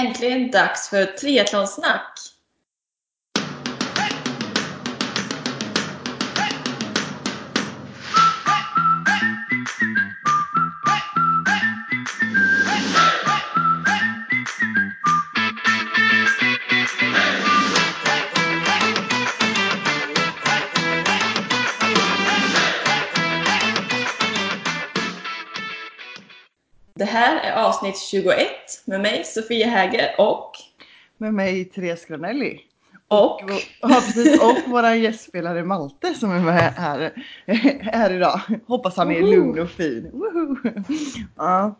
[0.00, 2.18] äntligen dags för triathlonsnack!
[27.80, 28.48] Avsnitt 21
[28.84, 30.52] med mig Sofia Häger och
[31.18, 32.60] Med mig Therese Granelli.
[33.08, 33.40] och
[33.80, 34.40] Ja, precis.
[34.42, 37.12] Och våra gästspelare Malte som är med här,
[37.82, 38.40] här idag.
[38.66, 39.30] Hoppas han är Woho!
[39.30, 40.10] lugn och fin.
[40.12, 40.56] Woho!
[41.36, 41.74] Ja.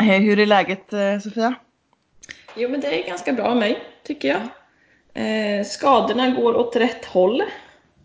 [0.00, 1.54] Eh, Hur är läget eh, Sofia?
[2.56, 4.40] Jo men det är ganska bra med mig tycker jag.
[5.24, 7.42] Eh, skadorna går åt rätt håll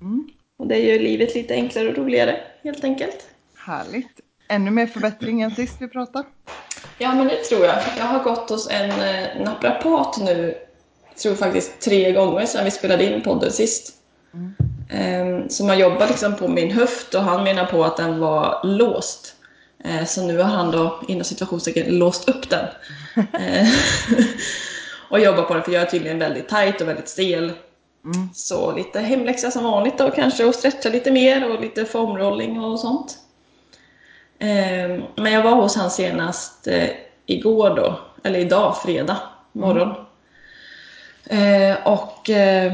[0.01, 0.27] Mm.
[0.57, 3.27] och det gör livet lite enklare och roligare helt enkelt.
[3.57, 4.19] Härligt.
[4.49, 6.25] Ännu mer förbättring än sist vi pratade.
[6.97, 7.75] Ja men det tror jag.
[7.97, 10.57] Jag har gått hos en eh, naprapat nu,
[11.21, 13.93] tror faktiskt tre gånger sedan vi spelade in podden sist.
[14.33, 14.53] Mm.
[14.89, 18.59] Eh, som har jobbat liksom på min höft och han menar på att den var
[18.63, 19.35] låst.
[19.83, 22.65] Eh, så nu har han då inom situationstecken låst upp den.
[23.33, 23.67] Eh,
[25.09, 27.51] och jobbar på den för jag är tydligen väldigt tight och väldigt stel.
[28.05, 28.29] Mm.
[28.33, 32.79] Så lite hemläxa som vanligt då kanske och stretcha lite mer och lite foamrolling och
[32.79, 33.17] sånt.
[34.43, 36.89] Eh, Men jag var hos han senast eh,
[37.25, 39.17] igår då, eller idag, fredag
[39.51, 39.89] morgon.
[41.25, 42.73] Eh, Och eh,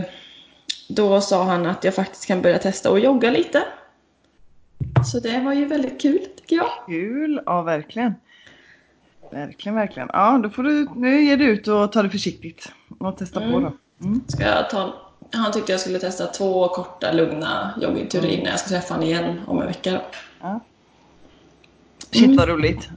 [0.90, 3.64] då sa han att jag faktiskt kan börja testa och jogga lite.
[5.12, 6.70] Så det var ju väldigt kul tycker jag.
[6.88, 8.14] Kul, ja verkligen.
[9.32, 10.10] Verkligen, verkligen.
[10.14, 12.72] Ja, då får du, nu ger du ut och tar det försiktigt.
[13.00, 13.64] Och testa på Mm.
[13.64, 13.72] då.
[14.06, 14.22] Mm.
[14.28, 14.94] Ska jag ta,
[15.34, 19.42] han tyckte jag skulle testa två korta lugna joggingturer innan jag ska träffa honom igen
[19.48, 19.92] om en vecka.
[19.92, 20.02] Då.
[20.42, 20.60] Ja.
[22.12, 22.36] Shit Mm.
[22.38, 22.90] vad roligt.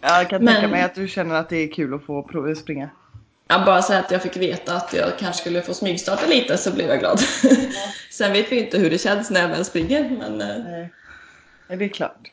[0.00, 2.50] Jag kan Men- tänka mig att du känner att det är kul att få prova
[2.50, 2.90] att springa.
[3.48, 6.72] Jag bara säga att jag fick veta att jag kanske skulle få smygstarta lite så
[6.72, 7.20] blev jag glad.
[8.10, 10.02] Sen vet vi inte hur det känns när jag väl springer.
[10.18, 10.92] Men, eh, Nej.
[11.68, 12.30] Ja, det är klart.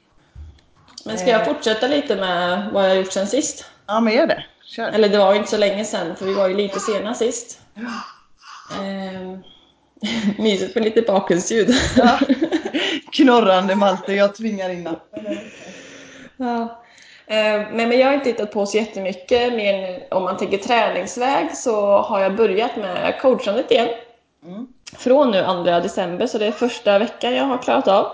[1.06, 3.66] men ska jag fortsätta lite med vad jag har gjort sen sist?
[3.88, 4.44] Ja, men gör det.
[4.66, 4.88] Kör.
[4.90, 7.60] Eller det var ju inte så länge sen för vi var ju lite sena sist.
[8.72, 9.40] Eh,
[10.44, 11.76] mysigt med lite bakgrundsljud.
[11.98, 12.20] Ja.
[13.14, 15.38] Knorrande Malte, jag tvingar in nappen.
[16.38, 16.62] Ja.
[17.28, 21.58] Eh, Men, men jag har inte hittat på så jättemycket, men om man tänker träningsväg
[21.58, 23.90] så har jag börjat med coachandet igen.
[24.46, 24.68] Mm.
[24.98, 28.06] Från nu 2 december, så det är första veckan jag har klarat av.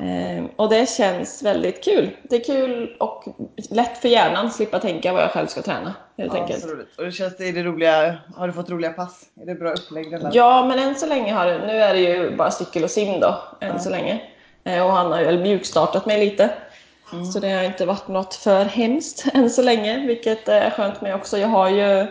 [0.00, 2.16] Eh, Och det känns väldigt kul.
[2.22, 3.24] Det är kul och
[3.70, 6.64] lätt för hjärnan slippa tänka vad jag själv ska träna, helt Ja, enkelt.
[6.64, 6.98] roligt.
[6.98, 9.22] Och det känns, är det roliga, har du fått roliga pass?
[9.42, 10.12] Är det bra upplägg?
[10.12, 10.30] Eller?
[10.34, 13.20] Ja, men än så länge har det, nu är det ju bara cykel och sim
[13.20, 13.78] då, än Ja.
[13.78, 14.20] så länge.
[14.64, 16.50] Eh, Och han har ju mjukstartat mig lite.
[17.12, 17.24] Mm.
[17.24, 21.14] Så det har inte varit något för hemskt än så länge, vilket är skönt med
[21.14, 21.38] också.
[21.38, 22.06] Jag har ju,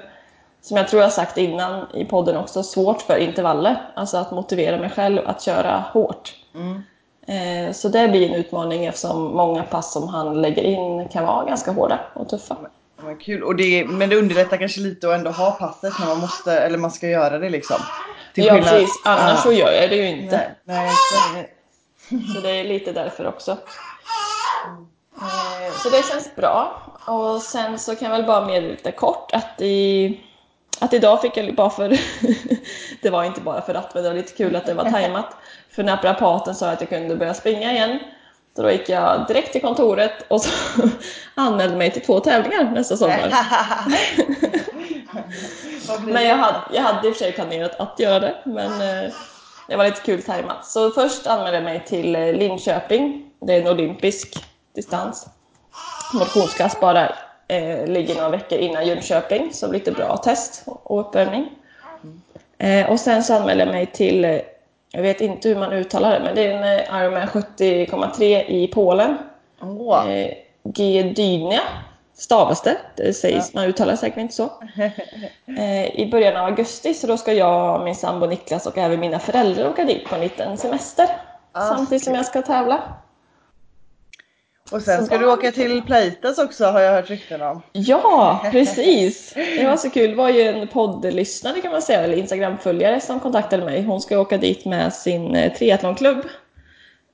[0.62, 3.92] som jag tror jag sagt innan i podden också, svårt för intervaller.
[3.96, 6.36] Alltså att motivera mig själv att köra hårt.
[6.56, 6.82] Mm.
[7.68, 11.46] Eh, Så det blir en utmaning eftersom många pass som han lägger in kan vara
[11.46, 12.58] ganska hårda och tuffa.
[13.04, 13.44] Men kul.
[13.44, 16.78] Och det, men det underlättar kanske lite att ändå ha passet när man måste, eller
[16.78, 17.78] man ska göra det liksom.
[18.34, 19.38] Till Ja skillnad- precis, annars Ja.
[19.38, 20.38] så gör jag det ju inte.
[20.38, 21.54] Nej, nej, exakt.
[22.36, 23.52] Så det är lite därför också.
[25.22, 26.82] Eh, Så det känns bra.
[27.08, 30.20] Och sen så kan jag väl bara meddela lite kort att, i,
[30.80, 31.90] att idag fick jag bara för...
[33.02, 35.36] det var inte bara för att, men det var lite kul att det var tajmat.
[35.72, 38.00] För naprapaten sa att jag kunde börja springa igen.
[38.60, 40.50] Så då gick jag direkt till kontoret och så
[41.36, 43.34] anmälde mig till två tävlingar nästa sommar.
[46.08, 49.12] Men jag hade, jag hade i och för sig planerat att göra det, men eh,
[49.68, 50.66] det var lite kul tajmat.
[50.66, 53.32] Så först anmälde jag mig till eh, Linköping.
[53.40, 55.28] Det är en olympisk distans.
[56.14, 57.16] Motionsklass bara.
[57.48, 61.50] Eh, ligger några veckor innan Jönköping, så lite bra test och uppvärmning.
[62.58, 64.40] Eh, och sen så anmälde jag mig till, eh,
[64.92, 68.68] jag vet inte hur man uttalar det, men det är en eh, Ironman 70,3 i
[68.74, 69.18] Polen.
[69.62, 70.12] Åh.
[70.12, 70.34] Eh,
[70.64, 71.62] Gdynia
[72.14, 72.78] stavas det.
[72.96, 74.50] Det sägs, man uttalar säkert inte så.
[75.58, 79.20] Eh, I början av augusti så då ska jag, min sambo Niklas och även mina
[79.20, 81.08] föräldrar åka dit på en liten semester.
[81.52, 82.82] Ah, samtidigt som jag ska tävla.
[84.72, 87.62] Och sen ska du åka till Playtas också har jag hört rykten om.
[87.74, 89.34] Ja, precis!
[89.34, 90.10] Det var så kul.
[90.10, 93.84] Det var ju en poddlyssnare kan man säga, eller Instagramföljare som kontaktade mig.
[93.84, 96.18] Hon ska åka dit med sin eh, triathlonklubb.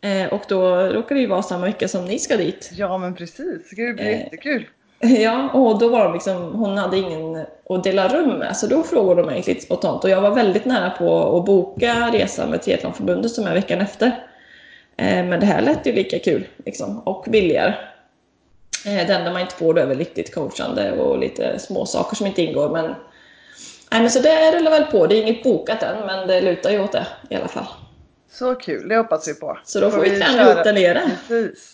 [0.01, 2.69] Eh, och då råkar det ju vara samma vecka som ni ska dit.
[2.73, 4.19] Ja men precis, det blir Eh.
[4.19, 4.67] jättekul.
[4.99, 8.83] Ja, och då var de liksom, hon hade ingen att dela rum med, så då
[8.83, 10.03] frågade de mig lite spontant.
[10.03, 14.11] Och jag var väldigt nära på att boka resan med Triathlonförbundet som är veckan efter.
[14.97, 17.73] Eh, Men det här lät ju lika kul, liksom, och billigare.
[18.85, 22.15] Eh, Det enda man inte får då är väl riktigt coachande och lite små saker
[22.15, 22.69] som inte ingår.
[22.69, 22.85] Men,
[23.91, 25.07] nej, men så det rullar väl på.
[25.07, 27.65] Det är inget bokat än, men det lutar ju åt det i alla fall.
[28.31, 29.57] Så kul, det hoppas vi på.
[29.63, 31.01] Så då får vi träna ihop där nere.
[31.27, 31.71] Precis.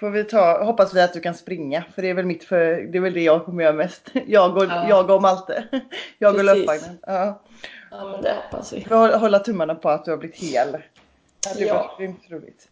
[0.00, 2.74] Får vi ta, hoppas vi att du kan springa för det är väl mitt för,
[2.92, 4.02] det är väl det jag kommer göra mest.
[4.26, 4.86] Jag och, Ja.
[4.88, 5.64] jag och Malte.
[6.18, 6.56] Jag och Precis.
[6.58, 6.98] löpvagnen.
[7.06, 7.42] Ja.
[7.90, 8.76] Ja, men det hoppas vi.
[8.76, 10.76] Vi får hålla tummarna på att du har blivit hel.
[11.46, 11.74] Ja, det Ja.
[11.74, 12.68] var grymt roligt.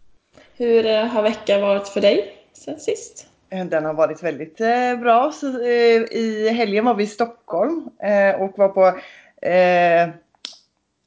[0.56, 3.26] Hur eh, har veckan varit för dig sen sist?
[3.50, 5.32] Eh, Den har varit väldigt eh, bra.
[5.32, 7.90] Så, I helgen var vi i Stockholm
[8.38, 8.98] och var på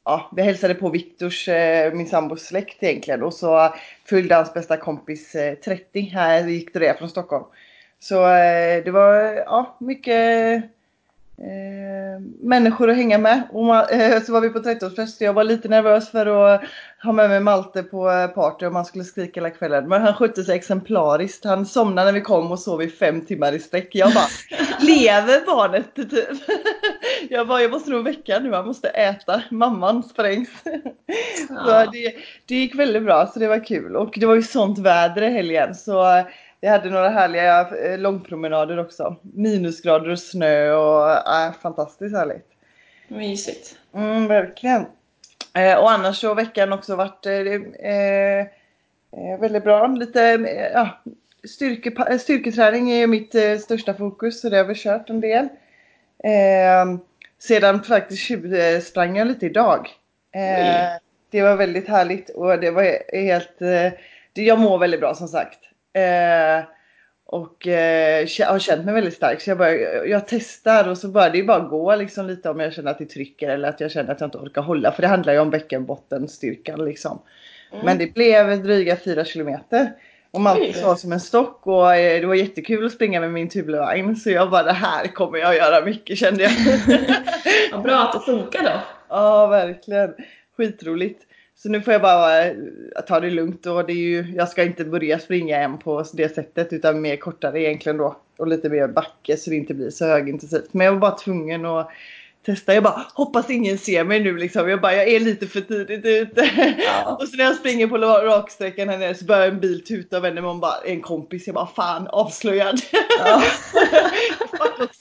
[0.03, 1.49] Ja, vi hälsade på Viktors,
[1.93, 3.73] min sambos släkt egentligen och så
[4.05, 7.43] fyllde hans bästa kompis eh, 30 här gick det från Stockholm.
[7.99, 8.15] Så
[8.85, 10.63] det var ja, mycket
[11.37, 13.41] eh, människor att hänga med.
[13.51, 16.61] Och man, eh, så var vi på 30-årsfest jag var lite nervös för att
[17.03, 19.87] ha med mig Malte på eh, party och man skulle skrika hela kvällen.
[19.87, 21.45] Men han skötte sig exemplariskt.
[21.45, 23.89] Han somnade när vi kom och sov i fem timmar i sträck.
[23.91, 24.27] Jag bara,
[24.79, 26.09] lever barnet typ?
[27.29, 29.41] Jag bara, jag måste nog väcka nu, han måste äta.
[29.51, 30.49] Mamman sprängs.
[31.47, 33.95] Så det, det gick väldigt bra så det var kul.
[33.95, 36.25] Och det var ju sånt väder i helgen så eh,
[36.61, 39.15] vi hade några härliga eh, långpromenader också.
[39.21, 42.47] Minusgrader och snö och äh, fantastiskt härligt.
[43.07, 43.75] Mysigt.
[43.93, 44.85] Mm, verkligen.
[45.53, 48.47] Eh, och annars så har veckan också varit eh, eh,
[49.39, 49.87] väldigt bra.
[49.87, 50.19] Lite
[50.73, 51.01] ja,
[51.47, 55.47] styrke, styrketräning är mitt eh, största fokus så det har vi kört en del.
[56.23, 56.97] Eh,
[57.39, 59.89] sedan faktiskt tjuvsprang jag lite idag.
[60.33, 60.99] Oj.
[61.29, 63.57] det var väldigt härligt och det var helt...
[64.33, 65.70] Jag mår väldigt bra som sagt.
[65.93, 66.63] Eh,
[67.25, 69.41] och eh, har känt mig väldigt stark.
[69.41, 72.49] Så jag, bara, jag testar och så bara, det är bara att gå liksom lite
[72.49, 74.91] om jag känner att det trycker eller att jag känner att jag inte orkar hålla.
[74.91, 77.21] För det handlar ju om bäckenbottenstyrkan liksom.
[77.71, 77.85] Mm.
[77.85, 79.91] Men det blev dryga 4 kilometer.
[80.31, 83.49] Och Malte sa som en stock och eh, det var jättekul att springa med min
[83.49, 84.15] tubelavagn.
[84.15, 86.51] Så jag bara, det här kommer jag göra mycket kände jag.
[87.71, 88.79] Vad bra att det funkar då.
[89.09, 90.13] Ja, verkligen.
[90.57, 91.21] Skitroligt.
[91.63, 92.55] Så nu får jag bara eh,
[93.07, 96.35] ta det lugnt och det är ju, jag ska inte börja springa än på det
[96.35, 98.15] sättet utan mer kortare egentligen då.
[98.37, 100.73] Och lite mer backe så det inte blir så högintensivt.
[100.73, 101.89] Men jag var bara tvungen att
[102.45, 102.73] testa.
[102.73, 104.69] Jag bara hoppas ingen ser mig nu liksom.
[104.69, 106.49] Jag bara jag är lite för tidigt ute.
[106.77, 107.15] Ja.
[107.19, 110.23] Och så när jag springer på raksträckan här nere så börjar en bil tuta och
[110.23, 111.47] vänder mig om bara en kompis.
[111.47, 112.81] Jag bara fan avslöjad.
[113.19, 113.43] Ja.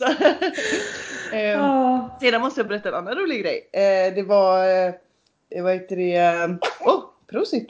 [1.33, 2.19] Ehm, Ja.
[2.21, 3.71] sedan måste jag berätta en annan rolig grej.
[3.73, 4.95] Eh, det var, eh, eh,
[5.63, 6.51] vad heter det, eh,
[6.81, 7.69] oh, prosit!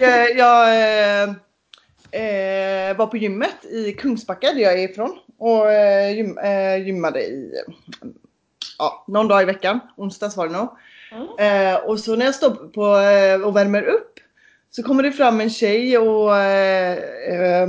[0.00, 0.68] jag jag
[1.22, 1.28] eh,
[2.10, 7.20] eh, var på gymmet i Kungsbacka där jag är ifrån och eh, gym, eh, gymmade
[7.20, 7.74] i eh,
[8.78, 10.68] ja, någon dag i veckan, onsdags var det nog.
[11.12, 11.74] Mm.
[11.74, 14.20] Eh, och så när jag står på eh, och värmer upp
[14.70, 17.68] så kommer det fram en tjej och eh,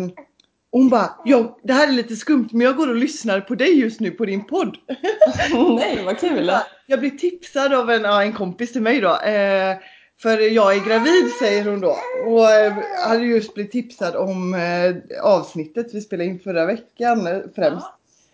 [0.71, 3.79] hon bara, ja, det här är lite skumt men jag går och lyssnar på dig
[3.79, 4.77] just nu på din podd.
[5.77, 6.51] Nej, vad kul.
[6.85, 9.09] Jag blev tipsad av en, en kompis till mig då.
[9.09, 9.77] Eh,
[10.21, 11.97] för jag är gravid säger hon då.
[12.25, 12.73] Och eh,
[13.07, 17.87] hade just blivit tipsad om eh, avsnittet vi spelade in förra veckan eh, främst.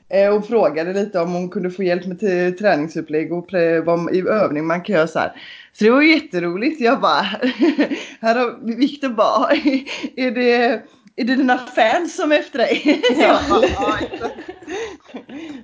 [0.09, 2.19] Eh, och frågade lite om hon kunde få hjälp med
[2.57, 3.49] träningsupplägg och
[3.83, 5.41] vad i övning man kan göra så här.
[5.73, 6.81] Så det var jätteroligt.
[6.81, 7.21] Jag bara,
[8.21, 9.51] här har Viktor bara,
[10.15, 10.81] är det,
[11.17, 13.01] är det dina fans som är efter dig?
[13.19, 13.39] Ja.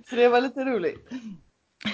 [0.09, 1.09] Så det var lite roligt.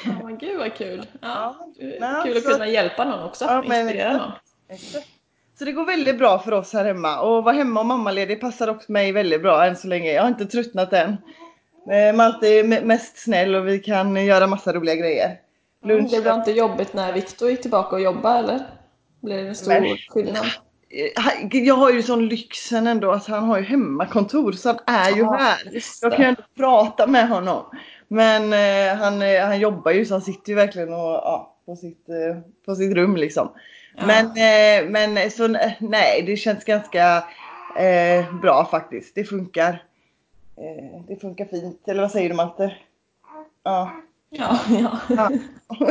[0.06, 1.06] Ja, men gud vad kul.
[1.22, 1.56] Ja,
[2.00, 3.46] Ja, kul att kunna hjälpa någon också.
[3.46, 4.24] Ja, men Inspirera exakt.
[4.26, 4.32] någon.
[4.70, 5.08] Exakt.
[5.60, 8.68] Så det går väldigt bra för oss här hemma och vara hemma och mammaledig passar
[8.68, 10.12] också mig väldigt bra än så länge.
[10.12, 11.18] Jag har inte tröttnat än.
[11.92, 15.40] Eh, Malte är me- mest snäll och vi kan göra massa roliga grejer.
[15.84, 16.12] Mm, Lunch.
[16.12, 18.60] det var inte jobbigt när Viktor gick tillbaka och jobbade eller?
[19.22, 20.46] Blir det en stor Men- skillnad?
[20.90, 25.10] Eh, Jag har ju sån lyxen ändå att han har ju hemmakontor så han är
[25.12, 25.58] ju Ja, här.
[26.02, 27.66] Jag kan ju ändå prata med honom.
[28.08, 31.76] Men eh, han, eh, han jobbar ju så han sitter ju verkligen och, ja, på,
[31.76, 33.52] sitt, eh, på sitt rum liksom.
[33.98, 34.06] Ja.
[34.06, 37.24] Men, eh, men så eh, nej, det känns ganska
[38.42, 39.16] bra faktiskt.
[39.16, 39.84] Det funkar.
[41.08, 41.88] Det funkar fint.
[41.88, 42.76] Eller vad säger du Malte?
[43.64, 43.92] Ja.
[44.30, 45.00] Ja, ja.
[45.10, 45.30] ja.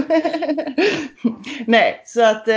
[1.67, 2.57] nej, så att eh,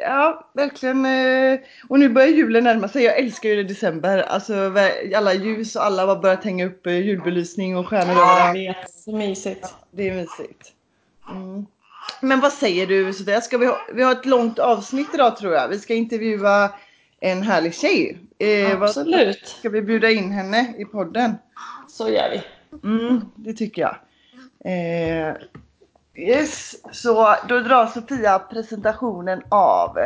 [0.00, 1.06] ja, verkligen.
[1.06, 3.02] Eh, och nu börjar julen närma sig.
[3.02, 4.18] Jag älskar ju december.
[4.18, 4.74] Alltså
[5.16, 8.56] alla ljus och alla har börjat hänga upp eh, julbelysning och stjärnor Jag överallt.
[8.56, 9.74] vet, så mysigt.
[9.90, 10.72] Det är mysigt.
[11.30, 11.66] Mm.
[12.20, 13.40] Men vad säger du Sofia?
[13.40, 15.68] Ska vi, ha, vi har ett långt avsnitt idag tror jag.
[15.68, 16.70] Vi ska intervjua
[17.20, 18.18] en härlig tjej.
[18.38, 21.34] Eh, vad, Absolut, ska vi bjuda in henne i podden?
[21.88, 22.42] så gör vi.
[22.88, 23.96] Mm, det tycker jag.
[24.66, 25.36] Eh,
[26.14, 29.98] yes, så då drar Sofia presentationen av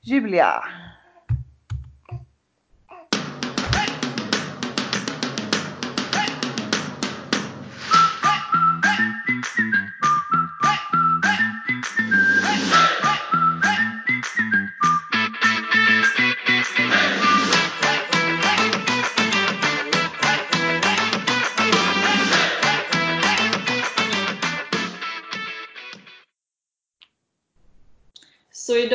[0.00, 0.64] Julia.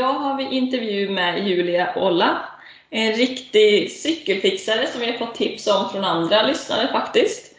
[0.04, 2.38] Idag har vi intervju med Julia Olla.
[2.90, 7.56] En riktig cykelfixare som vi har fått tips om från andra lyssnare faktiskt.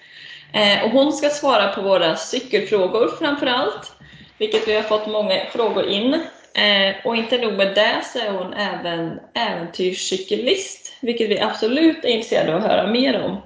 [0.52, 3.92] Eh, och hon ska svara på våra cykelfrågor framför allt,
[4.38, 6.14] vilket vi har fått många frågor in.
[6.54, 12.08] Eh, och inte nog med det så är hon även äventyrscyklist, vilket vi absolut är
[12.08, 13.42] intresserade av att höra mer om.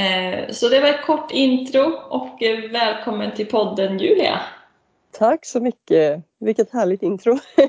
[0.00, 2.38] Eh, så det var ett kort intro och
[2.70, 4.40] välkommen till podden Julia.
[5.12, 6.22] Tack så mycket!
[6.38, 7.38] Vilket härligt intro!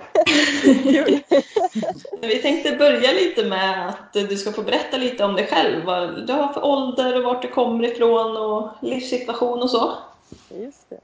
[2.21, 5.85] Vi tänkte börja lite med att du ska få berätta lite om dig själv.
[5.85, 9.93] Vad du har för ålder och vart du kommer ifrån och livssituation och så.
[10.49, 10.99] Just det.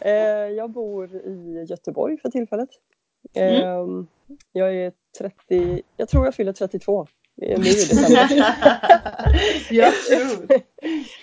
[0.00, 2.68] Eh, jag bor i Göteborg för tillfället.
[3.34, 3.62] Mm.
[3.62, 4.06] Ehm,
[4.52, 8.44] jag är 30, jag tror jag fyller 32 nu i december.
[9.70, 10.60] jag tror.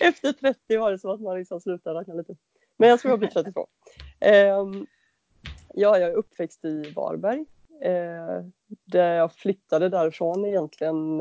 [0.00, 2.36] Efter 30 var det som att man liksom slutar räkna lite.
[2.76, 3.66] Men jag tror jag blir 32.
[4.20, 4.86] Ehm,
[5.74, 7.44] ja, jag är uppväxt i Varberg.
[7.82, 8.44] Eh,
[8.84, 11.20] där jag flyttade därifrån egentligen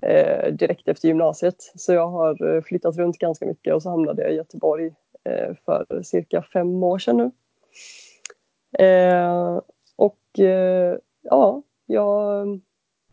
[0.00, 1.56] eh, direkt efter gymnasiet.
[1.76, 4.94] Så jag har flyttat runt ganska mycket och så hamnade jag i Göteborg
[5.64, 7.30] för cirka fem år sedan nu.
[9.96, 10.38] Och
[11.22, 12.60] ja, jag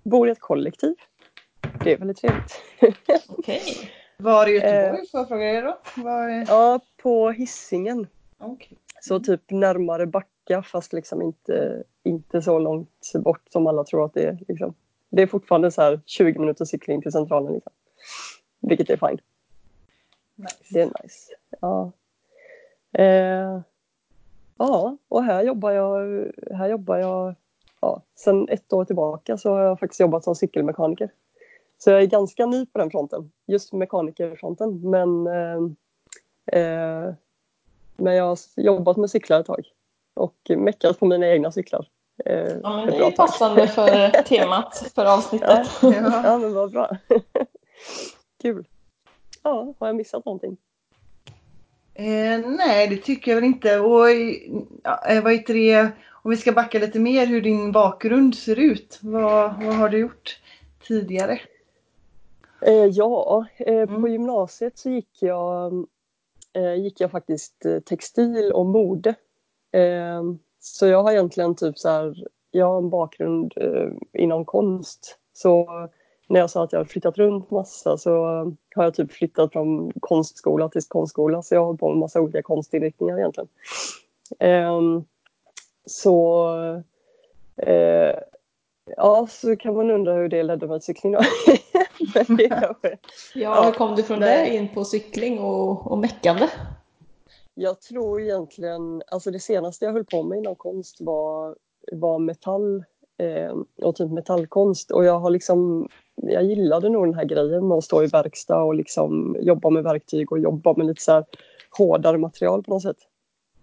[0.04, 0.96] bor i ett kollektiv.
[1.84, 2.62] Det är väldigt trevligt.
[3.28, 3.62] Okej.
[3.62, 3.62] Okay.
[4.18, 6.10] Var i Göteborg får jag fråga er då?
[6.10, 6.46] Är...
[6.48, 8.08] Ja, på Hisingen.
[8.40, 8.78] Okay.
[9.02, 14.14] Så typ närmare Backa fast liksom inte, inte så långt bort som alla tror att
[14.14, 14.40] det är.
[14.48, 14.74] Liksom.
[15.10, 17.54] Det är fortfarande så här 20 minuters cykling till centralen.
[17.54, 17.72] Liksom.
[18.60, 19.20] Vilket är fine.
[20.36, 20.56] Nice.
[20.70, 21.34] Det är nice.
[21.60, 21.92] Ja.
[22.92, 23.62] Eh,
[24.58, 27.36] ja, och här jobbar jag, här jobbar jag
[27.82, 31.12] ja, sen ett år tillbaka så har jag faktiskt jobbat som cykelmekaniker.
[31.78, 34.90] Så jag är ganska ny på den fronten, just mekanikerfronten.
[34.90, 37.14] Men, eh, eh,
[38.00, 39.66] men jag har jobbat med cyklar ett tag
[40.14, 41.88] och meckat på mina egna cyklar.
[42.26, 45.68] Eh, ja, men det är passande för temat för avsnittet.
[45.82, 46.98] Ja, ja men vad bra.
[48.42, 48.68] Kul.
[49.44, 50.58] Ja, har jag missat någonting?
[51.94, 53.80] Eh, nej, det tycker jag väl inte.
[53.80, 54.10] Och,
[54.84, 55.92] ja, eh, vad heter det?
[56.12, 59.00] Om vi ska backa lite mer hur din bakgrund ser ut.
[59.02, 60.40] Vad, vad har du gjort
[60.88, 61.40] tidigare?
[62.62, 64.02] Eh, ja, eh, mm.
[64.02, 65.80] på gymnasiet så gick jag, eh,
[66.54, 69.10] Eh, gick jag faktiskt eh, textil och mode.
[69.72, 70.24] Eh,
[70.60, 75.18] så jag har egentligen typ så här, jag har en bakgrund eh, inom konst.
[75.34, 75.68] Så
[76.28, 78.12] när jag sa att jag har flyttat runt massa så
[78.76, 81.42] har jag typ flyttat från konstskola till konstskola.
[81.42, 83.50] Så jag har hållit på med massa olika konstinriktningar egentligen.
[84.40, 85.02] Eh,
[85.86, 86.50] så
[87.58, 88.16] eh,
[88.98, 91.20] ja, så kan man undra hur det ledde mig till cykling då.
[93.36, 96.48] ja, hur kom du från det in på cykling och, och meckande?
[97.54, 101.56] Jag tror egentligen, alltså det senaste jag höll på med inom konst var,
[101.92, 102.84] var metall
[103.18, 107.78] eh, och typ metallkonst och jag har liksom, jag gillade nog den här grejen med
[107.78, 111.26] att stå i verkstad och liksom jobba med verktyg och jobba med lite så här
[111.78, 112.98] hårdare material på något sätt.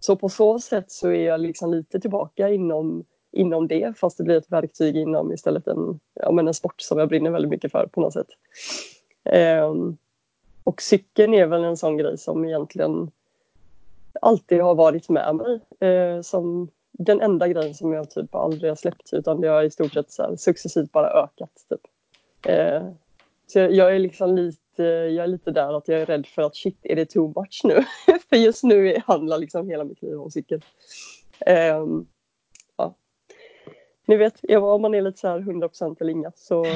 [0.01, 3.05] Så på så sätt så är jag liksom lite tillbaka inom,
[3.37, 6.99] inom det fast det blir ett verktyg inom istället en, ja, men en sport som
[6.99, 8.29] jag brinner väldigt mycket för på något sätt.
[9.63, 9.97] Um,
[10.65, 13.11] och cykeln är väl en sån grej som egentligen
[14.21, 15.61] alltid har varit med mig.
[15.91, 19.71] Uh, som den enda grejen som jag typ aldrig har släppt utan det har i
[19.71, 21.51] stort sett så här, successivt bara ökat.
[21.69, 21.81] Typ.
[22.49, 22.91] Uh,
[23.47, 26.57] så jag är liksom lite jag är lite där att jag är rädd för att
[26.57, 27.85] shit, är det too much nu?
[28.29, 30.65] för just nu handlar liksom hela mitt liv om cykel.
[31.81, 32.07] Um.
[34.09, 36.67] Ni vet, om man är lite så här 100% eller inga så,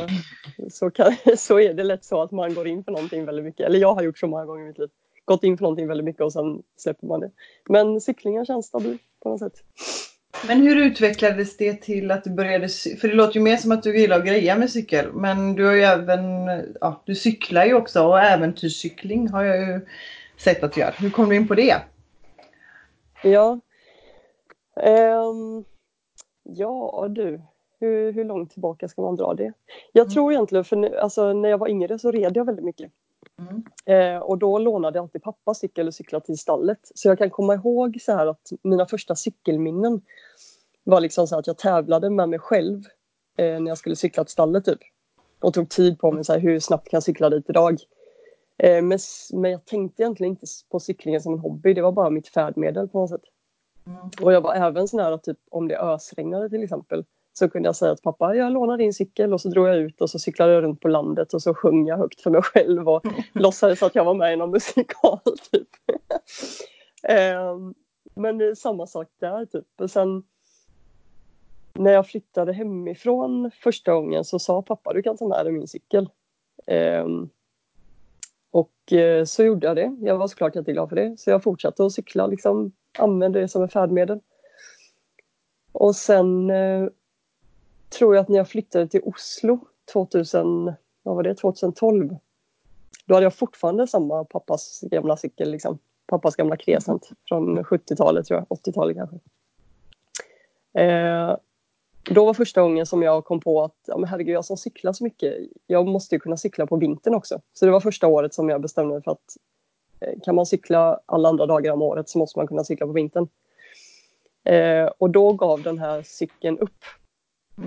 [0.70, 3.66] så, kan, så är det lätt så att man går in för någonting väldigt mycket.
[3.66, 4.88] Eller jag har gjort så många gånger i mitt liv.
[5.24, 7.30] Gått in för någonting väldigt mycket och sen släpper man det.
[7.68, 9.64] Men cyklingen känns stabil på något sätt.
[10.46, 13.82] Men hur utvecklades det till att du började, för det låter ju mer som att
[13.82, 16.22] du gillar att greja med cykel, men du har ju även,
[16.80, 19.80] ja, du cyklar ju också och äventyrscykling har jag ju
[20.36, 20.94] sett att du gör.
[20.98, 21.76] Hur kom du in på det?
[23.22, 23.60] Ja,
[24.76, 25.64] um,
[26.54, 27.40] ja du,
[27.80, 29.52] hur, hur långt tillbaka ska man dra det?
[29.92, 30.14] Jag mm.
[30.14, 32.92] tror egentligen, för alltså, när jag var yngre så red jag väldigt mycket.
[33.38, 33.64] Mm.
[33.86, 36.78] Eh, och då lånade jag alltid pappa cykel och cyklade till stallet.
[36.94, 40.02] Så jag kan komma ihåg så här att mina första cykelminnen
[40.84, 42.84] var liksom så att jag tävlade med mig själv
[43.36, 44.78] eh, när jag skulle cykla till stallet typ.
[45.40, 47.78] Och tog tid på mig, så här, hur snabbt kan jag cykla dit idag?
[48.58, 48.98] Eh, men,
[49.32, 52.88] men jag tänkte egentligen inte på cyklingen som en hobby, det var bara mitt färdmedel
[52.88, 53.24] på något sätt.
[53.90, 54.10] Mm.
[54.22, 57.76] Och jag var även sån här typ om det ösregnade till exempel så kunde jag
[57.76, 60.52] säga till pappa, jag lånar din cykel och så drog jag ut och så cyklade
[60.52, 63.94] jag runt på landet och så sjöng jag högt för mig själv och låtsades att
[63.94, 65.20] jag var med i någon musikal
[65.52, 65.68] typ.
[67.52, 67.74] um,
[68.14, 69.66] men det är samma sak där typ.
[69.80, 70.22] Och sen
[71.72, 75.68] när jag flyttade hemifrån första gången så sa pappa du kan ta med dig min
[75.68, 76.08] cykel.
[76.66, 77.06] Eh,
[78.50, 79.96] och eh, så gjorde jag det.
[80.00, 81.20] Jag var såklart jätteglad för det.
[81.20, 84.20] Så jag fortsatte att cykla, liksom använde det som ett färdmedel.
[85.72, 86.88] Och sen eh,
[87.88, 89.58] tror jag att när jag flyttade till Oslo
[89.92, 92.16] 2000, vad var det, 2012.
[93.06, 95.78] Då hade jag fortfarande samma pappas gamla cykel, liksom.
[96.06, 99.16] pappas gamla Crescent från 70-talet tror jag, 80-talet kanske.
[100.82, 101.36] Eh,
[102.14, 104.92] då var första gången som jag kom på att ja, men herregud, jag som cyklar
[104.92, 105.34] så mycket,
[105.66, 107.40] jag måste ju kunna cykla på vintern också.
[107.52, 109.36] Så det var första året som jag bestämde mig för att
[110.00, 112.92] eh, kan man cykla alla andra dagar om året så måste man kunna cykla på
[112.92, 113.28] vintern.
[114.44, 116.84] Eh, och då gav den här cykeln upp,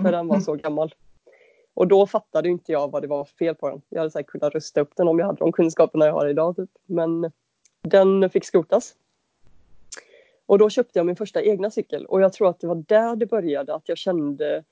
[0.02, 0.94] för den var så gammal.
[1.74, 3.82] Och då fattade inte jag vad det var för fel på den.
[3.88, 6.56] Jag hade säkert kunnat rusta upp den om jag hade de kunskaperna jag har idag.
[6.56, 6.70] Typ.
[6.86, 7.32] Men
[7.82, 8.94] den fick skrotas.
[10.46, 13.16] Och då köpte jag min första egna cykel och jag tror att det var där
[13.16, 14.64] det började, att jag kände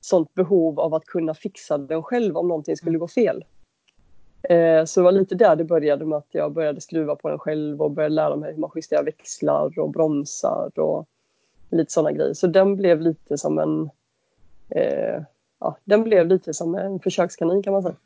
[0.00, 3.44] sånt behov av att kunna fixa den själv om någonting skulle gå fel.
[4.42, 7.38] Eh, så det var lite där det började med att jag började skruva på den
[7.38, 11.08] själv och började lära mig hur man justerar växlar och bromsar och
[11.70, 12.34] lite sådana grejer.
[12.34, 13.90] Så den blev lite som en
[14.68, 15.22] eh,
[15.60, 17.96] ja, den blev lite som en försökskanin kan man säga.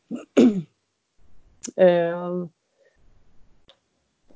[1.88, 2.46] eh,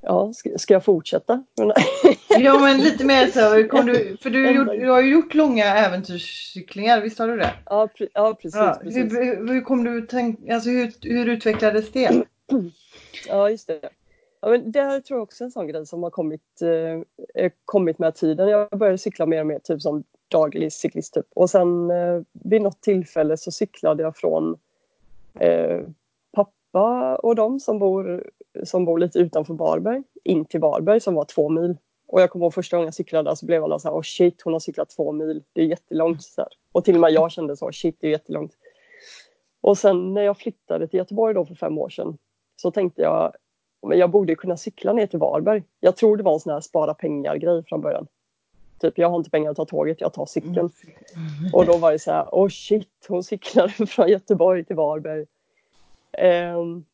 [0.01, 1.45] ja, ska, jag fortsätta?
[2.29, 3.69] ja, men lite mer så.
[3.69, 7.55] Kom du, för du, gjort, du, har ju gjort långa äventyrscyklingar, visst har du det?
[7.67, 8.61] Ja, pre ja precis.
[8.61, 9.13] Ja, precis.
[9.13, 12.11] Hur, hur, kom du tänk, alltså hur, hur utvecklades det?
[13.29, 13.91] ja, just det.
[14.41, 16.63] Ja, men det tror jag också är en sån grej som har kommit,
[17.35, 18.49] eh, kommit med tiden.
[18.49, 21.15] Jag började cykla mer och mer typ som daglig cyklist.
[21.15, 21.27] Typ.
[21.35, 24.59] Och sen eh, vid något tillfälle så cyklade jag från
[25.41, 25.81] eh,
[26.33, 28.31] pappa och de som bor,
[28.65, 31.77] som bor lite utanför Varberg in till Varberg som var två mil.
[32.07, 34.43] Och jag kommer ihåg första gången jag cyklade så blev alla så här, oh shit
[34.43, 36.23] hon har cyklat två mil, det är jättelångt.
[36.23, 36.49] Så här.
[36.73, 38.53] Och till och med jag kände så, shit det är jättelångt.
[39.61, 42.19] Och sen när jag flyttade till Göteborg då för fem år sedan
[42.57, 43.33] så tänkte jag,
[43.87, 45.63] men jag borde kunna cykla ner till Varberg.
[45.81, 48.07] Jag tror det var en sån här spara pengar-grej från början.
[48.81, 50.59] Typ, jag har inte pengar att ta tåget, jag tar cykeln.
[50.59, 50.71] Mm.
[51.53, 55.27] Och då var det så här, oh shit, hon cyklade från Göteborg till Varberg.
[56.57, 56.85] Um,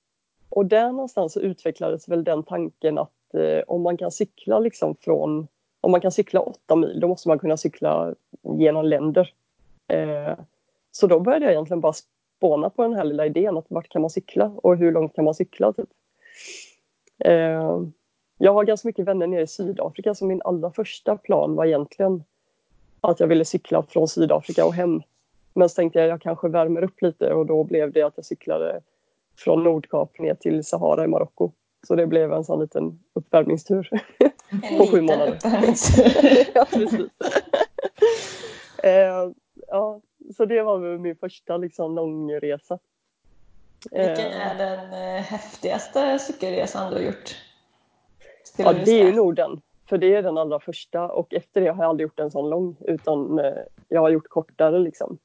[0.55, 5.49] och där någonstans utvecklades väl den tanken att eh, om man kan cykla liksom från,
[5.81, 8.15] om man kan cykla åtta mil, då måste man kunna cykla
[8.59, 9.33] genom länder.
[9.89, 10.39] Eh,
[10.91, 14.03] så då började jag egentligen bara spåna på den här lilla idén att vart kan
[14.03, 15.73] man cykla och hur långt kan man cykla?
[15.73, 15.89] Typ.
[17.19, 17.81] Eh,
[18.39, 22.25] jag har ganska mycket vänner nere i Sydafrika så min allra första plan var egentligen
[23.01, 25.03] att jag ville cykla från Sydafrika och hem.
[25.55, 28.17] Men så tänkte jag att jag kanske värmer upp lite och då blev det att
[28.17, 28.81] jag cyklade
[29.37, 31.53] från Nordkap ner till Sahara i Marocko.
[31.87, 33.91] Så det blev en sån liten uppvärmningstur
[34.63, 35.39] en på sju månader.
[36.55, 37.11] ja, precis.
[38.83, 39.31] eh,
[39.69, 40.01] ja,
[40.37, 42.79] så det var min första liksom, långresa.
[43.91, 44.51] Vilken eh.
[44.51, 47.37] är den eh, häftigaste cykelresan du har gjort?
[48.57, 49.61] Ja, det är ju nog den.
[49.89, 52.51] För det är den allra första och efter det har jag aldrig gjort en sån
[52.51, 53.53] lång utan eh,
[53.89, 55.19] jag har gjort kortare liksom.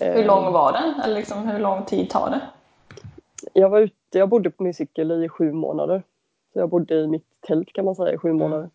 [0.00, 1.00] Hur lång var den?
[1.00, 2.40] Eller liksom, hur lång tid tar det?
[3.52, 6.02] Jag var ute, jag bodde på min cykel i sju månader.
[6.52, 8.38] Så jag bodde i mitt tält kan man säga i sju mm.
[8.38, 8.70] månader.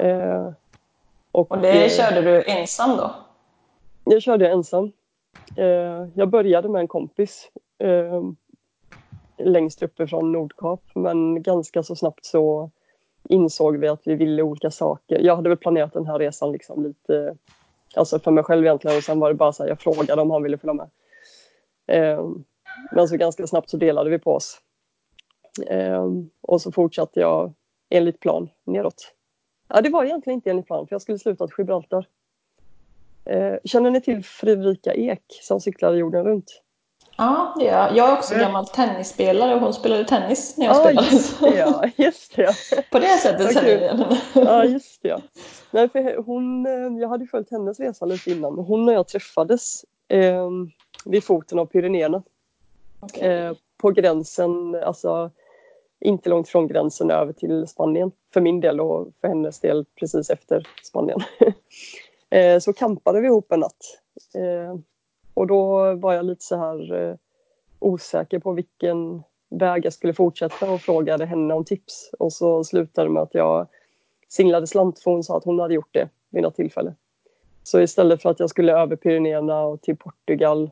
[0.00, 0.52] Eh,
[1.32, 3.14] och, och det eh, körde du ensam då?
[4.04, 4.92] Jag körde ensam.
[5.56, 8.22] Eh, jag började med en kompis eh,
[9.38, 12.70] längst uppe från Nordkap men ganska så snabbt så
[13.28, 15.18] insåg vi att vi ville olika saker.
[15.18, 17.36] Jag hade väl planerat den här resan liksom lite
[17.94, 20.30] alltså för mig själv egentligen och sen var det bara så här, jag frågade om
[20.30, 20.90] han ville följa med.
[21.86, 22.28] Eh,
[22.92, 24.60] men så ganska snabbt så delade vi på oss.
[25.66, 26.04] Eh,
[26.40, 27.52] och så fortsatte jag
[27.90, 29.12] enligt plan neråt.
[29.68, 32.06] Ja, det var egentligen inte enligt plan för jag skulle sluta till Gibraltar.
[33.24, 36.60] Eh, känner ni till Fredrika Ek som cyklade jorden runt?
[37.16, 37.96] Ja, det gör jag.
[37.96, 41.08] Jag är också gammal tennisspelare och hon spelade tennis när jag ja, spelade.
[41.10, 41.90] Just det, ja.
[41.96, 42.54] Just det.
[42.90, 45.08] På det sättet känner jag igen Ja, just det.
[45.08, 45.20] Ja.
[45.70, 48.58] Nej, för hon, eh, jag hade följt hennes resa lite innan.
[48.58, 50.48] Hon och jag träffades eh,
[51.04, 52.22] vid foten av Pyrenéerna.
[53.14, 55.30] Eh, på gränsen, alltså
[56.00, 58.12] inte långt från gränsen över till Spanien.
[58.34, 61.20] För min del och för hennes del precis efter Spanien.
[62.30, 64.00] eh, så kampade vi ihop en natt.
[64.34, 64.76] Eh,
[65.34, 67.16] och då var jag lite så här eh,
[67.78, 72.10] osäker på vilken väg jag skulle fortsätta och frågade henne om tips.
[72.18, 73.66] Och så slutade det med att jag
[74.28, 76.94] singlade slant för hon sa att hon hade gjort det vid något tillfälle.
[77.62, 80.70] Så istället för att jag skulle över Pyrenéerna och till Portugal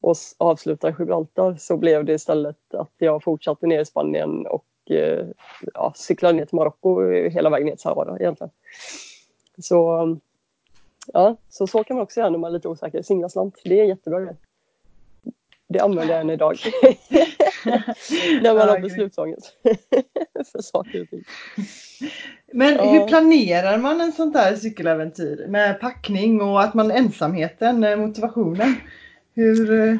[0.00, 4.90] och avsluta i Gibraltar så blev det istället att jag fortsatte ner i Spanien och
[4.90, 5.26] eh,
[5.74, 8.50] ja, cyklade ner till Marocko hela vägen ner till Sahara egentligen.
[9.58, 10.16] Så
[11.12, 13.02] Ja, så så kan man också göra när man är lite osäker.
[13.02, 14.36] Singla slant, det är jättebra grej.
[15.68, 16.56] Det använder jag än idag.
[18.42, 19.56] när man har beslutsångest
[20.52, 21.24] för saker och ting.
[22.52, 22.90] Men Ja.
[22.92, 25.46] hur planerar man en sånt där cykeläventyr?
[25.48, 28.74] Med packning och att man ensamheten, eh, motivationen.
[29.36, 29.98] Hur, eh,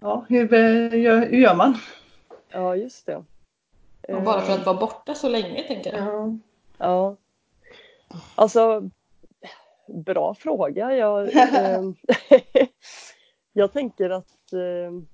[0.00, 1.76] ja, hur, eh, gör, hur gör man?
[2.48, 3.24] Ja, just det.
[4.08, 6.06] Och bara för att vara borta så länge tänker jag.
[6.06, 6.36] Ja.
[6.78, 7.16] Ja.
[8.34, 8.90] Alltså,
[9.86, 10.96] bra fråga.
[10.96, 11.94] Jag, ehm,
[13.52, 15.06] jag tänker att ehm,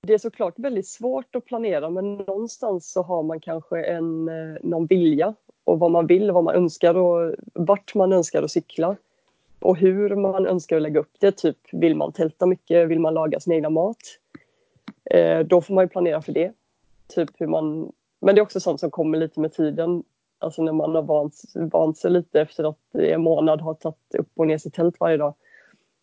[0.00, 4.56] det är såklart väldigt svårt att planera men någonstans så har man kanske en, eh,
[4.62, 8.96] någon vilja och vad man vill, vad man önskar och vart man önskar att cykla.
[9.60, 11.32] Och hur man önskar att lägga upp det.
[11.32, 13.96] Typ vill man tälta mycket, vill man laga sin egna mat?
[15.04, 16.52] Eh, då får man ju planera för det.
[17.08, 20.02] Typ hur man, men det är också sånt som kommer lite med tiden.
[20.38, 24.14] Alltså när man har vant, vant sig lite efter att i en månad har tagit
[24.18, 25.34] upp och ner sitt tält varje dag.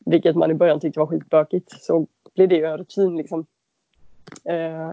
[0.06, 1.72] Vilket man i början tyckte var skitbökigt.
[1.82, 3.46] Så blir det ju en rutin liksom.
[4.44, 4.92] Eh,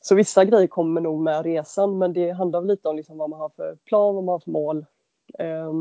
[0.00, 3.40] så vissa grejer kommer nog med resan men det handlar lite om liksom vad man
[3.40, 4.86] har för plan, vad man har för mål.
[5.38, 5.72] Eh,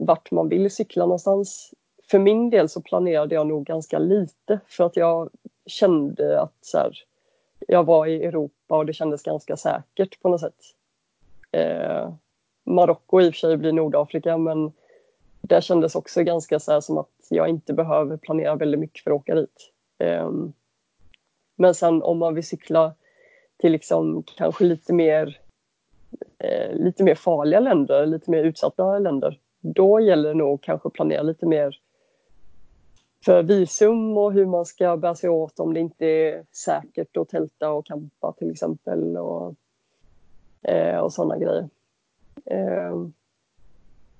[0.00, 1.74] vart man vill cykla någonstans.
[2.10, 5.30] För min del så planerade jag nog ganska lite för att jag
[5.66, 6.92] kände att så här,
[7.68, 10.60] jag var i Europa och det kändes ganska säkert på något sätt.
[11.52, 12.12] Eh,
[12.64, 14.72] Marocko i och för sig blir Nordafrika men
[15.40, 19.10] det kändes också ganska så här som att jag inte behöver planera väldigt mycket för
[19.10, 19.72] att åka dit.
[19.98, 20.30] Eh,
[21.56, 22.94] men sen om man vill cykla
[23.56, 25.40] till liksom kanske lite mer
[26.38, 30.92] eh, lite mer farliga länder, lite mer utsatta länder då gäller det nog kanske att
[30.92, 31.78] planera lite mer
[33.24, 37.28] för visum och hur man ska bära sig åt om det inte är säkert att
[37.28, 39.54] tälta och campa till exempel och,
[40.62, 41.68] eh, och sådana grejer.
[42.44, 43.06] Eh,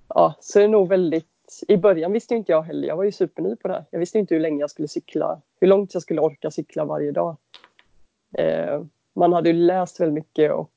[0.09, 1.29] ja, så det är nog väldigt...
[1.69, 3.85] I början visste inte jag heller, jag var ju superny på det här.
[3.91, 7.13] Jag visste inte hur länge jag skulle cykla, hur långt jag skulle orka cykla varje
[7.13, 7.37] dag.
[8.39, 10.71] Eh, man hade ju läst väldigt mycket och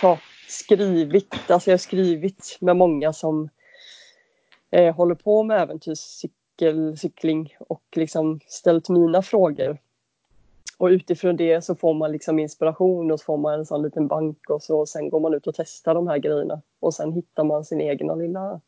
[0.00, 3.48] prat, skrivit, alltså jag har skrivit med många som
[4.70, 9.78] eh, håller på med äventyrscykel, cykling och liksom ställt mina frågor.
[10.78, 14.08] Och utifrån det så får man liksom inspiration och så får man en sån liten
[14.08, 17.12] bank och så och sen går man ut och testar de här grejerna och sen
[17.12, 18.60] hittar man sin egna lilla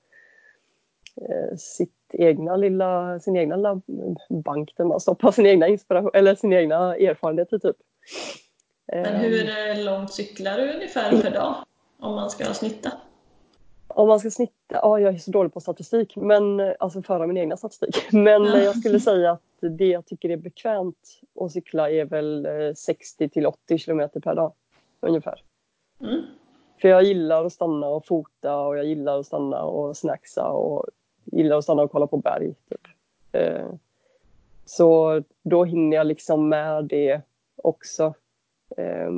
[1.17, 3.81] eh, sitt egna lilla, sin egna lilla
[4.29, 7.77] bank där man stoppar sin egna inspiration eller sin egna erfarenheter typ.
[8.93, 11.55] Men Ehm, hur eh, långt cyklar du ungefär per dag?
[11.99, 12.93] Om man ska snitta?
[13.89, 17.27] Om man ska snitta, ja jag är så dålig på statistik, men eh, alltså föra
[17.27, 17.97] min egna statistik.
[18.13, 22.47] Men eh, jag skulle säga att det jag tycker är bekvämt att cykla är väl
[22.47, 24.53] eh, 60 till 80 kilometer per dag
[25.01, 25.43] ungefär.
[26.01, 26.23] Mm.
[26.81, 30.87] För jag gillar att stanna och fota och jag gillar att stanna och snacksa och
[31.25, 32.55] gillar att stanna och kolla på berg.
[32.69, 32.89] Typ.
[34.65, 37.21] Så då hinner jag liksom med det
[37.57, 38.15] också.
[38.77, 39.11] Eh,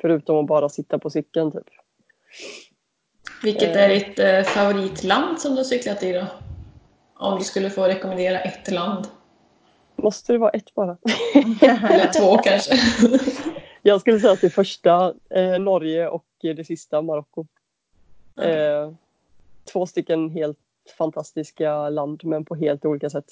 [0.00, 1.66] Förutom att bara sitta på cykeln typ.
[3.42, 3.82] Vilket Eh.
[3.82, 6.26] är ditt eh, favoritland som du har cyklat i då?
[7.14, 9.06] Om du skulle få rekommendera ett land.
[9.96, 10.96] Måste det vara ett bara?
[11.62, 12.74] Eller två kanske.
[13.82, 17.46] Jag skulle säga att det första eh, Norge och det sista Marocko.
[18.40, 18.92] Eh,
[19.72, 20.58] två stycken helt
[20.98, 23.26] fantastiska land men på helt olika sätt.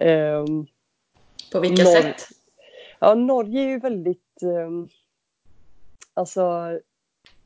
[0.00, 0.66] Ehm,
[1.52, 2.28] På vilka Norr- sätt?
[2.98, 4.42] Ja, Norge är ju väldigt...
[4.42, 4.88] ehm,
[6.14, 6.42] alltså,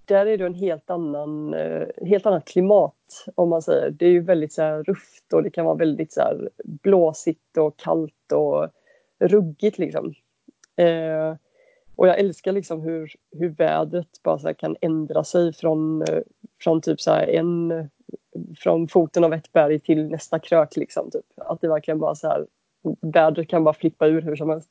[0.04, 3.90] där är det en helt annan, eh, helt annat klimat om man säger.
[3.90, 7.56] Det är ju väldigt så här rufft och det kan vara väldigt så här blåsigt
[7.56, 8.68] och kallt och
[9.18, 10.14] ruggigt liksom.
[10.76, 11.34] Eh,
[11.96, 16.22] och jag älskar liksom hur, hur vädret bara så här kan ändra sig från, eh,
[16.60, 17.88] från typ så här en
[18.58, 21.10] från foten av ett berg till nästa krök liksom.
[21.10, 21.26] Typ.
[21.36, 22.46] Att det verkligen bara så här
[23.00, 24.70] vädret kan bara flippa ur hur som helst.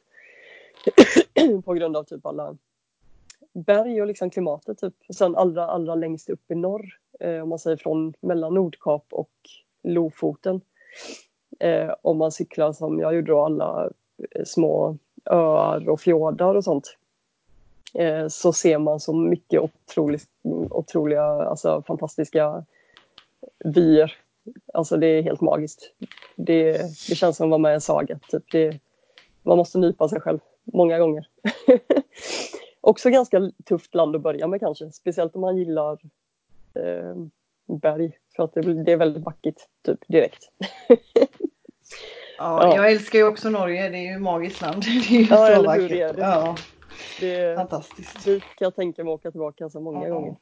[1.65, 2.57] på grund av typ alla
[3.53, 4.93] berg och liksom klimatet typ.
[5.13, 6.85] Sen allra, allra längst upp i norr,
[7.19, 9.31] eh, om man säger från mellan Nordkap och
[9.83, 10.61] Lofoten.
[11.59, 13.89] Eh, om man cyklar som jag gjorde då alla
[14.31, 16.97] eh, små öar och fjordar och sånt.
[17.93, 20.29] Eh, så ser man så mycket otroligt,
[20.69, 22.65] otroliga, alltså fantastiska
[23.65, 24.17] vyer.
[24.73, 25.93] Alltså det är helt magiskt.
[26.35, 26.71] Det,
[27.09, 28.19] det känns som att vara med i en saga.
[28.29, 28.51] Typ.
[28.51, 28.79] Det,
[29.43, 30.39] man måste nypa sig själv
[30.73, 31.27] många gånger.
[32.81, 34.91] Också ganska tufft land att börja med kanske.
[34.91, 35.93] Speciellt om man gillar
[36.73, 37.15] eh,
[37.81, 38.11] berg.
[38.35, 39.55] För att det, det är väldigt vackert
[39.85, 40.43] typ direkt.
[42.37, 42.75] Ja, Ja.
[42.75, 43.89] jag älskar ju också Norge.
[43.89, 44.81] Det är ju ett magiskt land.
[45.09, 45.91] Det är ju Ja, så vackert.
[45.91, 46.21] är det?
[46.21, 46.55] Ja,
[47.19, 48.25] Det, fantastiskt.
[48.25, 50.13] dit kan jag tänka mig att åka tillbaka så många Ja.
[50.13, 50.35] gånger.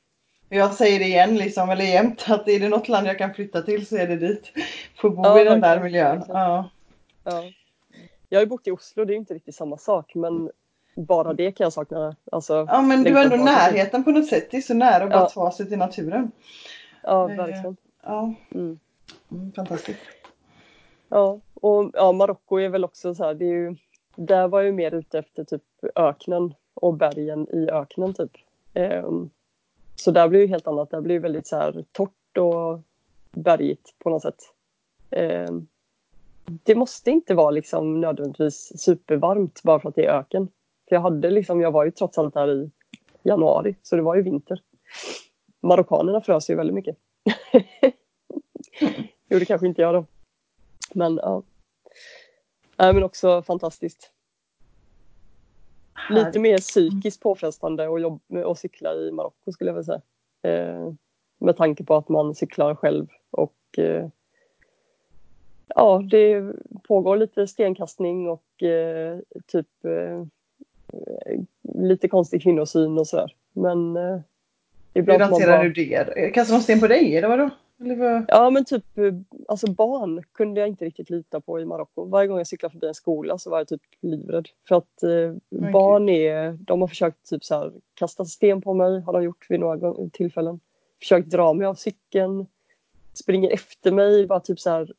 [0.50, 3.62] Jag säger det igen, liksom, eller jämt, att är det något land jag kan flytta
[3.62, 4.52] till så är det dit.
[4.96, 6.24] Få bo Ja, i den där miljön.
[6.28, 6.70] Ja.
[8.30, 8.36] Ja.
[8.36, 10.52] Jag har ju bott i Oslo, det är inte riktigt samma sak men
[10.96, 12.16] bara det kan jag sakna.
[12.32, 14.52] Alltså, ja, men du har ändå närheten på något sätt.
[14.52, 15.30] Det är så nära att bara Ja.
[15.30, 16.32] ta sig till naturen.
[17.04, 17.78] Ja, Eh, verkligen.
[18.04, 18.80] Ja, Mm.
[19.32, 20.00] mm, fantastiskt.
[21.10, 23.76] Ja, och ja, Marocko är väl också så här, det är ju,
[24.16, 25.64] där var jag ju mer ute efter typ
[25.96, 28.32] öknen och bergen i öknen typ.
[28.74, 29.30] Ehm,
[29.96, 32.80] så där blir ju helt annat, där blir det väldigt så här torrt och
[33.32, 34.40] bergigt på något sätt.
[35.12, 35.68] Ehm,
[36.48, 40.48] det måste inte vara liksom nödvändigtvis supervarmt bara för att det är öken.
[40.90, 42.72] För jag hade liksom, jag var ju trots allt där i
[43.24, 44.62] januari, så det var ju vinter.
[45.62, 46.98] Marockanerna frös ju väldigt mycket.
[49.30, 50.06] Gjorde kanske inte jag då.
[50.94, 51.44] Men ja.
[52.78, 54.12] Nej, men också fantastiskt.
[56.10, 60.02] Lite mer psykiskt påfrestande att jobba och cykla i Marocko skulle jag vilja säga.
[60.42, 60.94] Eh,
[61.38, 64.10] med tanke på att man cyklar själv och eh,
[65.76, 66.54] ja, det
[66.88, 70.24] pågår lite stenkastning och eh, typ eh,
[71.76, 73.36] lite konstig kvinnosyn och sådär.
[73.54, 74.20] Men eh,
[74.94, 76.32] Hur ibland man hanterar du det?
[76.34, 77.50] Kastar de sten på dig eller vadå?
[77.80, 78.26] Eller vad?
[78.28, 79.14] Ja men typ eh,
[79.48, 82.06] alltså barn kunde jag inte riktigt lita på i Marocko.
[82.06, 84.48] Varje gång jag cyklade förbi en skola så var jag typ livrädd.
[84.68, 85.34] För att eh,
[85.72, 89.46] barn är, de har försökt typ så här, kasta sten på mig, har de gjort
[89.50, 90.60] vid några tillfällen.
[91.00, 92.48] Försökt dra mig av cykeln.
[93.14, 94.94] Springer efter mig, bara typ så här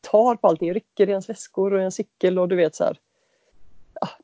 [0.00, 2.98] tar på allting, rycker i ens väskor och en cykel och du vet så här.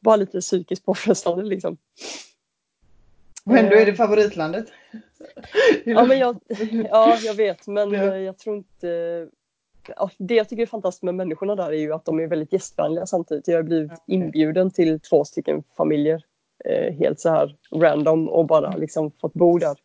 [0.00, 1.76] Bara lite psykiskt påfrestande liksom.
[3.44, 4.66] Och ändå är det Eh, favoritlandet.
[5.84, 6.36] Ja, men jag,
[6.90, 8.02] ja, jag vet, men Ja.
[8.04, 9.28] eh, jag tror inte...
[9.96, 12.52] Ja, det jag tycker är fantastiskt med människorna där är ju att de är väldigt
[12.52, 13.48] gästvänliga samtidigt.
[13.48, 16.24] Jag har blivit inbjuden till två stycken familjer
[16.64, 19.76] eh, helt så här random och bara liksom fått bo där.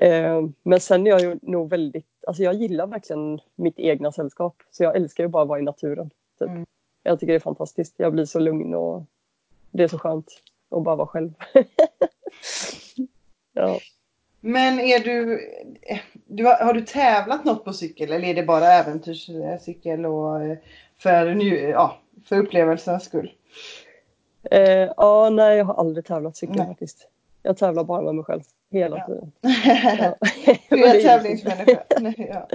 [0.00, 4.62] Eh, men sen är jag ju nog väldigt, alltså jag gillar verkligen mitt egna sällskap.
[4.70, 6.10] Så jag älskar ju bara att vara i naturen.
[6.38, 6.48] Typ.
[6.48, 6.66] Mm.
[7.02, 7.94] Jag tycker det är fantastiskt.
[7.96, 9.04] Jag blir så lugn och
[9.70, 11.32] det är så skönt att bara vara själv.
[13.52, 13.78] ja.
[14.40, 15.40] Men är du,
[16.26, 20.58] du har, har du tävlat något på cykel eller är det bara äventyrscykel och eh,
[20.98, 23.32] för, nu, ja, för upplevelsens skull?
[24.50, 26.66] Eh, ja, nej, jag har aldrig tävlat cykel Nej.
[26.66, 27.08] faktiskt.
[27.42, 29.06] Jag tävlar bara med mig själv hela Ja.
[29.06, 29.32] tiden.
[30.68, 31.82] Du är tävlingsmänniska.
[32.00, 32.48] Nej, ja.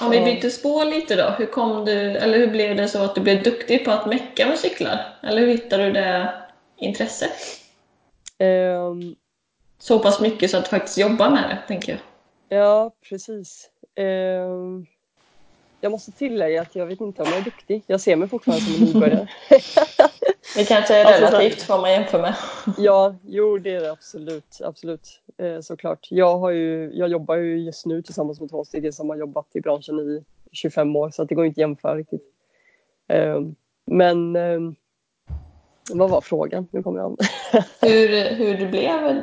[0.00, 3.14] Om vi byter spår lite då, hur kom du, eller hur blev det så att
[3.14, 5.16] du blev duktig på att mecka med cyklar?
[5.22, 6.32] Eller hur hittade du det
[6.76, 7.30] intresset?
[8.38, 9.14] Ehm,
[9.78, 12.00] Så pass mycket så att du faktiskt jobbar med det, tänker jag.
[12.58, 13.70] ja, precis.
[13.96, 14.86] Ehm,
[15.80, 17.82] jag måste tillägga att jag vet inte om jag är duktig.
[17.86, 19.28] Jag ser mig fortfarande som en nybörjare.
[20.56, 22.34] Det kanske är relativt vad man jämför med.
[22.78, 24.60] ja, jo, det är det absolut.
[24.64, 26.08] absolut eh, såklart.
[26.10, 29.46] Jag, har ju, jag jobbar ju just nu tillsammans med två stycken som har jobbat
[29.52, 32.22] i branschen i 25 år, så att det går inte att jämföra riktigt.
[33.08, 33.54] Ehm,
[33.86, 34.74] men ehm,
[35.90, 36.68] vad var frågan?
[36.70, 37.16] Nu kommer jag
[37.80, 39.22] Hur, hur du blev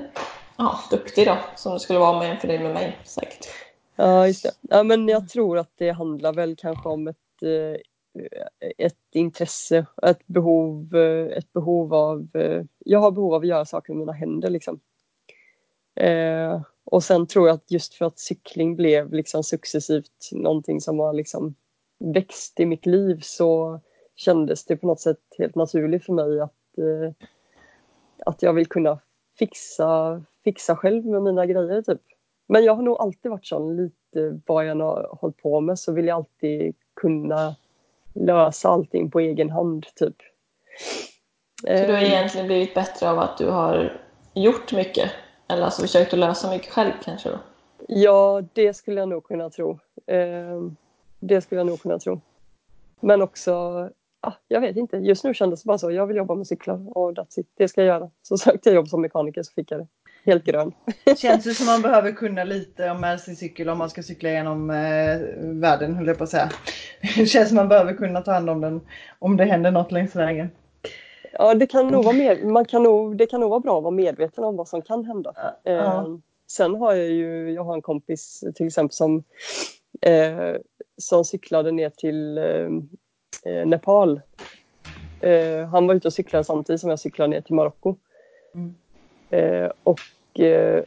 [0.58, 3.48] ja, duktig då, som du skulle vara med för dig med mig säkert.
[3.96, 4.52] Ja, just det.
[4.62, 7.82] Ja, men jag tror att det handlar väl kanske om ett, eh,
[8.14, 12.28] Eh, ett intresse, ett behov, eh, ett behov av...
[12.34, 14.80] Eh, jag har behov av att göra saker med mina händer liksom.
[15.96, 21.00] Eh, och sen tror jag att just för att cykling blev liksom successivt någonting som
[21.00, 21.56] har liksom
[22.00, 23.80] växt i mitt liv så
[24.16, 27.28] kändes det på något sätt helt naturligt för mig att, eh,
[28.26, 29.00] att jag vill kunna
[29.40, 32.02] fixa, fixa själv med mina grejer typ.
[32.48, 35.80] Men jag har nog alltid varit sån, lite vad jag än har hållit på med
[35.80, 37.56] så vill jag alltid kunna
[38.14, 40.16] lösa allting på egen hand typ.
[41.62, 43.98] Så du har Eh, egentligen blivit bättre av att du har
[44.34, 45.12] gjort mycket?
[45.48, 47.40] Eller alltså försökt att lösa mycket själv kanske då?
[47.88, 49.80] Ja, det skulle jag nog kunna tro.
[50.08, 50.62] Eh,
[51.20, 52.22] det skulle jag nog kunna tro.
[53.00, 53.54] Men också,
[54.22, 55.92] ah, jag vet inte, just nu kändes det bara så.
[55.92, 57.48] Jag vill jobba med cyklar och that's it.
[57.58, 58.10] Det ska jag göra.
[58.22, 59.88] Så sökte jag jobb som mekaniker så fick jag det.
[60.24, 60.74] Helt grön.
[61.18, 64.30] Känns det som man behöver kunna lite om med sin cykel om man ska cykla
[64.30, 66.52] genom eh, världen höll jag på att säga.
[67.28, 68.82] Känns som man behöver kunna ta hand om den
[69.20, 70.50] om det händer något längs vägen.
[71.34, 73.84] Ja, det kan nog vara mer, man kan nog, det kan nog vara bra att
[73.84, 75.34] vara medveten om vad som kan hända.
[75.64, 75.72] Ja.
[75.72, 76.06] Eh,
[76.48, 79.24] sen har jag ju, jag har en kompis till exempel som,
[80.02, 80.56] eh,
[80.98, 82.68] som cyklade ner till eh,
[83.54, 84.22] eh, Nepal.
[85.20, 87.96] Eh, han var ute och cyklade samtidigt som jag cyklade ner till Marocko.
[88.56, 88.76] Mm.
[89.32, 90.84] Eh, och eh,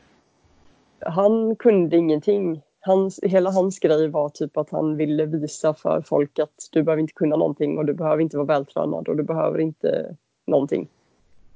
[1.01, 2.63] han kunde ingenting.
[2.81, 7.01] Hans, hela hans grej var typ att han ville visa för folk att du behöver
[7.01, 10.89] inte kunna någonting och du behöver inte vara vältränad och du behöver inte någonting.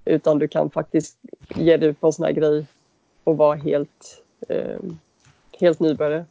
[0.05, 2.67] Utan du kan faktiskt ge dig ut på en sån här grej
[3.25, 4.79] och vara helt, eh,
[5.61, 6.25] helt nybörjare.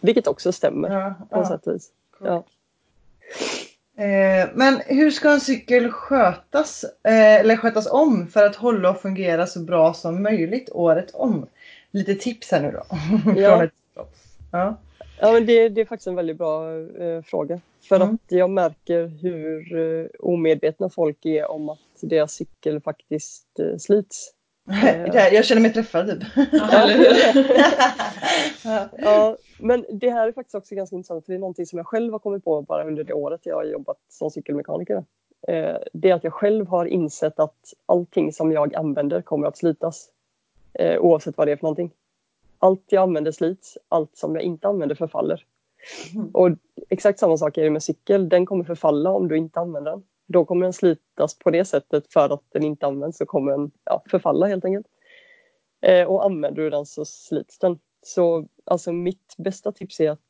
[0.00, 1.48] Vilket också stämmer Ja, på ja.
[1.48, 1.92] sätt och vis.
[2.20, 2.42] Ja.
[3.98, 9.00] Eh, men hur ska en cykel skötas eh, eller skötas om för att hålla och
[9.00, 11.46] fungera så bra som möjligt året om?
[11.90, 12.82] Lite tips här nu då.
[13.40, 13.66] Ja.
[14.52, 14.76] Ja.
[15.20, 17.60] Ja, men det, det är faktiskt en väldigt bra eh, fråga.
[17.88, 18.14] För Mm.
[18.14, 24.32] att jag märker hur eh, omedvetna folk är om att deras cykel faktiskt eh, slits.
[24.68, 26.22] Här, jag känner mig träffad typ.
[28.98, 31.24] Ja, men det här är faktiskt också ganska intressant.
[31.24, 33.56] för Det är någonting som jag själv har kommit på bara under det året jag
[33.56, 35.04] har jobbat som cykelmekaniker.
[35.48, 39.56] Eh, det är att jag själv har insett att allting som jag använder kommer att
[39.56, 40.08] slitas.
[40.72, 41.90] Eh, oavsett vad det är för någonting.
[42.58, 45.44] Allt jag använder slits, allt som jag inte använder förfaller.
[46.14, 46.30] Mm.
[46.32, 46.50] Och
[46.88, 48.28] exakt samma sak är det med cykel.
[48.28, 50.02] Den kommer förfalla om du inte använder den.
[50.28, 53.70] Då kommer den slitas på det sättet för att den inte används så kommer den
[53.84, 54.86] ja, förfalla helt enkelt.
[55.80, 57.78] Eh, och använder du den så slits den.
[58.02, 60.20] Så alltså mitt bästa tips är att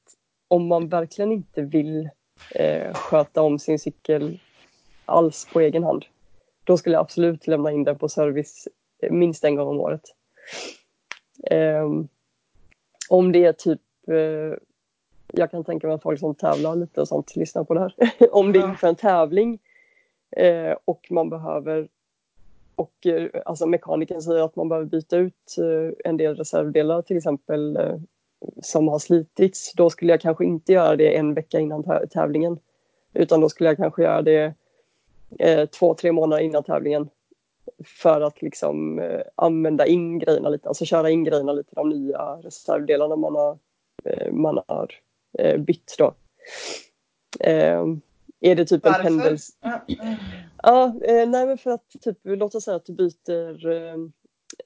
[0.49, 2.09] om man verkligen inte vill
[2.55, 4.41] eh, sköta om sin cykel
[5.05, 6.05] alls på egen hand.
[6.65, 8.69] Då skulle jag absolut lämna in den på service
[9.03, 10.03] eh, minst en gång om året.
[11.51, 12.09] Ehm,
[13.09, 14.59] om det är typ eh,
[15.33, 17.95] jag kan tänka mig att folk som tävlar lite och sånt lyssnar på det här.
[18.33, 19.59] om det är inför en tävling
[20.37, 21.89] eh, och man behöver
[22.79, 27.17] och eh, alltså mekanikern säger att man behöver byta ut eh, en del reservdelar till
[27.17, 27.97] exempel eh,
[28.63, 29.73] som har slitits.
[29.73, 32.59] Då skulle jag kanske inte göra det en vecka innan tävlingen.
[33.13, 34.55] Utan då skulle jag kanske göra det
[35.39, 37.09] eh, två, tre månader innan tävlingen.
[37.85, 42.37] För att liksom eh, använda in grejerna lite, alltså köra in grejerna lite, de nya
[42.43, 43.59] reservdelarna man har,
[44.05, 44.95] eh, man har
[45.39, 46.15] eh, bytt då.
[47.41, 47.87] Eh,
[48.41, 49.01] är det typ Varför?
[49.01, 49.51] en pendels...
[50.63, 50.95] Ja.
[51.03, 53.95] Eh, nej men för att typ, låt oss säga att du byter eh,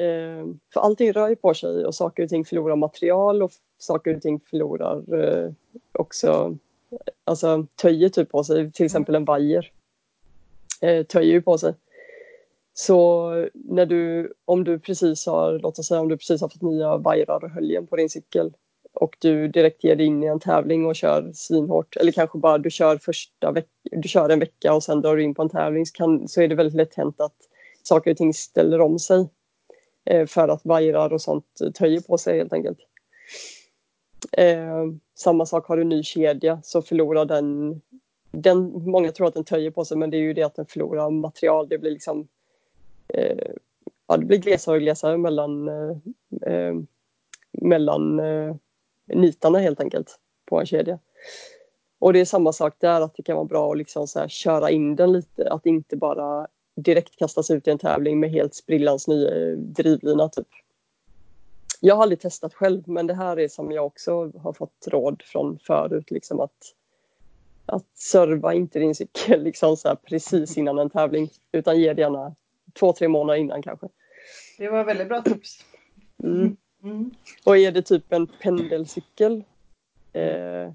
[0.07, 4.17] eh, för allting rör ju på sig och saker och ting förlorar material och saker
[4.17, 5.53] och ting förlorar eh,
[5.93, 6.59] också,
[7.25, 9.73] alltså töjer typ på sig, till exempel en vajer
[10.81, 11.75] eh, töjer ju på sig.
[12.75, 16.63] Så när du, om du precis har, låt oss säga om du precis har fått
[16.63, 18.53] nya vajrar och höljen på din cykel
[18.93, 22.59] och du direkt ger dig in i en tävling och kör svinhårt eller kanske bara
[22.59, 25.49] du kör första veck- du kör en vecka och sen drar du in på en
[25.49, 27.37] tävling så, kan, så är det väldigt lätt hänt att
[27.83, 29.29] saker och ting ställer om sig
[30.05, 32.79] eh, för att vajrar och sånt töjer på sig helt enkelt.
[34.33, 37.81] Eh, samma sak har du ny kedja så förlorar den,
[38.31, 40.67] den många tror att den töjer på sig men det är ju det att den
[40.67, 41.69] förlorar material.
[41.69, 42.29] Det blir liksom
[43.09, 43.53] eh,
[44.09, 45.97] ja, det blir glesare och glesare mellan eh,
[46.53, 46.75] eh,
[47.53, 48.57] mellan eh,
[49.07, 50.99] nitarna helt enkelt på en kedja.
[51.99, 54.29] Och det är samma sak där, att det kan vara bra att liksom så här
[54.29, 58.55] köra in den lite, att inte bara direkt kastas ut i en tävling med helt
[58.55, 60.49] sprillans ny eh, drivlina typ.
[61.81, 65.23] Jag har aldrig testat själv, men det här är som jag också har fått råd
[65.27, 66.75] från förut, liksom att
[67.67, 72.35] att serva inte din cykel liksom så precis innan en tävling, utan ge det gärna
[72.79, 73.89] två, tre månader innan kanske.
[74.59, 75.65] Det var väldigt bra tips.
[76.23, 76.57] Mm.
[76.83, 77.11] Mm.
[77.45, 79.45] Och är det typ en pendelcykel
[80.13, 80.73] eh,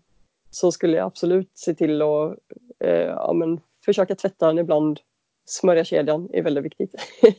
[0.49, 2.37] så skulle jag absolut se till att
[2.79, 4.99] eh, ja, men försöka tvätta den ibland.
[5.45, 6.95] Smörja kedjan är väldigt viktigt.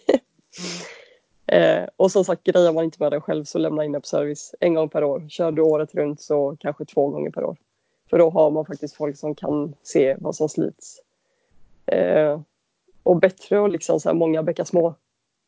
[1.47, 4.07] eh, och som sagt, grejar man inte med den själv så lämna in den på
[4.07, 5.27] service en gång per år.
[5.29, 7.57] Kör du året runt så kanske två gånger per år.
[8.11, 11.03] För då har man faktiskt folk som kan se vad som slits.
[11.87, 12.41] Eh,
[13.03, 14.95] och bättre att liksom så här många bäckar små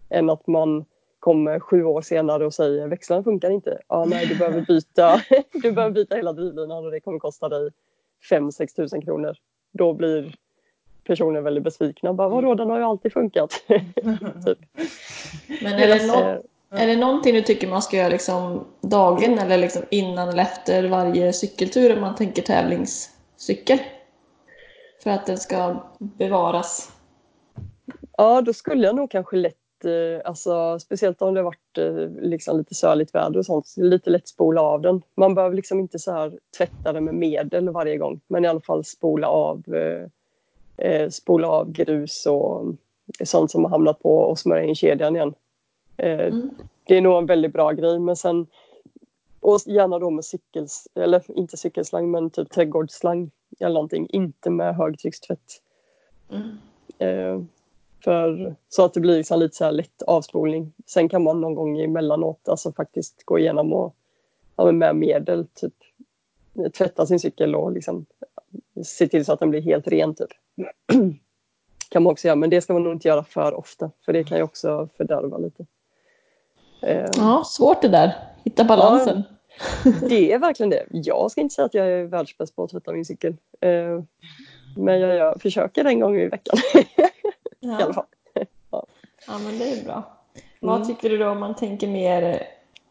[0.08, 0.84] än att man
[1.20, 3.78] kommer sju år senare och säger växlarna funkar inte.
[3.88, 7.70] Ja, nej, du behöver byta, du behöver byta hela drivlinan och det kommer kosta dig
[8.30, 9.36] 5-6 tusen kronor.
[9.72, 10.34] Då blir
[11.04, 12.12] personen väldigt besvikna.
[12.12, 13.50] Bara, Vadå, den har ju alltid funkat.
[14.46, 14.58] typ.
[15.62, 19.82] Men är det, är det någonting du tycker man ska göra liksom dagligen eller liksom
[19.90, 23.78] innan eller efter varje cykeltur om man tänker tävlingscykel?
[25.02, 26.92] För att den ska bevaras.
[28.16, 29.56] Ja, då skulle jag nog kanske lätt,
[30.24, 34.28] alltså, speciellt om det har varit eh, liksom lite söligt väder och sånt, lite lätt
[34.28, 35.02] spola av den.
[35.14, 38.60] Man behöver liksom inte så här tvätta den med medel varje gång, men i alla
[38.60, 40.06] fall spola av, eh,
[40.86, 42.64] eh, spola av grus och
[43.24, 45.34] sånt som har hamnat på och smörja in kedjan igen.
[45.96, 46.50] Eh, Mm.
[46.84, 48.46] Det är nog en väldigt bra grej, men sen
[49.40, 54.76] och gärna då med cykels, eller inte cykelslang, men typ trädgårdsslang eller någonting, inte med
[54.76, 55.62] högtryckstvätt.
[56.30, 56.58] Mm.
[56.98, 57.42] Eh,
[58.04, 60.72] för, så att det blir liksom lite så här lätt avspolning.
[60.86, 63.94] Sen kan man någon gång emellanåt alltså faktiskt gå igenom och
[64.56, 65.74] ja, med medel typ
[66.72, 68.06] tvätta sin cykel och liksom
[68.84, 70.28] se till så att den blir helt ren typ.
[71.88, 74.24] kan man också göra, men det ska man nog inte göra för ofta för det
[74.24, 75.66] kan ju också fördärva lite.
[76.82, 78.16] Eh, Ja, svårt det där.
[78.44, 79.22] Hitta balansen.
[80.08, 80.86] Det är verkligen det.
[80.90, 83.36] Jag ska inte säga att jag är världsbäst på att tvätta min cykel.
[83.60, 84.02] Eh,
[84.76, 86.58] men jag, jag försöker en gång i veckan
[87.60, 87.92] i alla Ja.
[87.92, 88.04] fall.
[89.26, 89.92] ja, men det är bra.
[89.94, 90.02] Mm.
[90.60, 92.42] Vad tycker du då om man tänker mer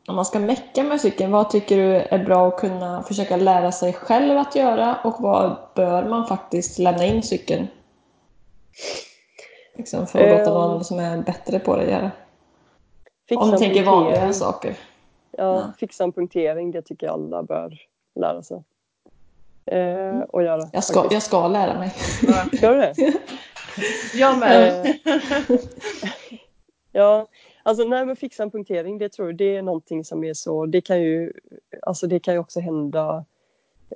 [0.07, 1.31] om man ska mecka med cykeln?
[1.31, 5.55] Vad tycker du är bra att kunna försöka lära sig själv att göra och vad
[5.75, 7.67] bör man faktiskt lämna in cykeln?
[9.75, 10.53] Liksom för att låta Ehm.
[10.57, 12.11] någon som är bättre på det göra.
[13.35, 14.75] Om du tänker vanliga saker.
[15.31, 17.77] Ja, fixa en punktering, det tycker jag alla bör
[18.19, 18.63] lära sig.
[19.65, 20.69] Eh, och göra.
[20.73, 21.13] Jag ska, faktiskt.
[21.13, 21.93] jag ska lära mig.
[22.27, 22.93] Ja, Ska du det?
[24.13, 24.97] jag med.
[26.91, 27.27] Ja,
[27.63, 30.65] alltså nej men fixa en punktering, det tror jag, det är någonting som är så,
[30.65, 31.33] det kan ju,
[31.81, 33.25] alltså det kan ju också hända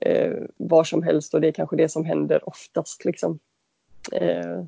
[0.02, 3.40] eh, var som helst och det är kanske det som händer oftast liksom.
[4.12, 4.64] Eh,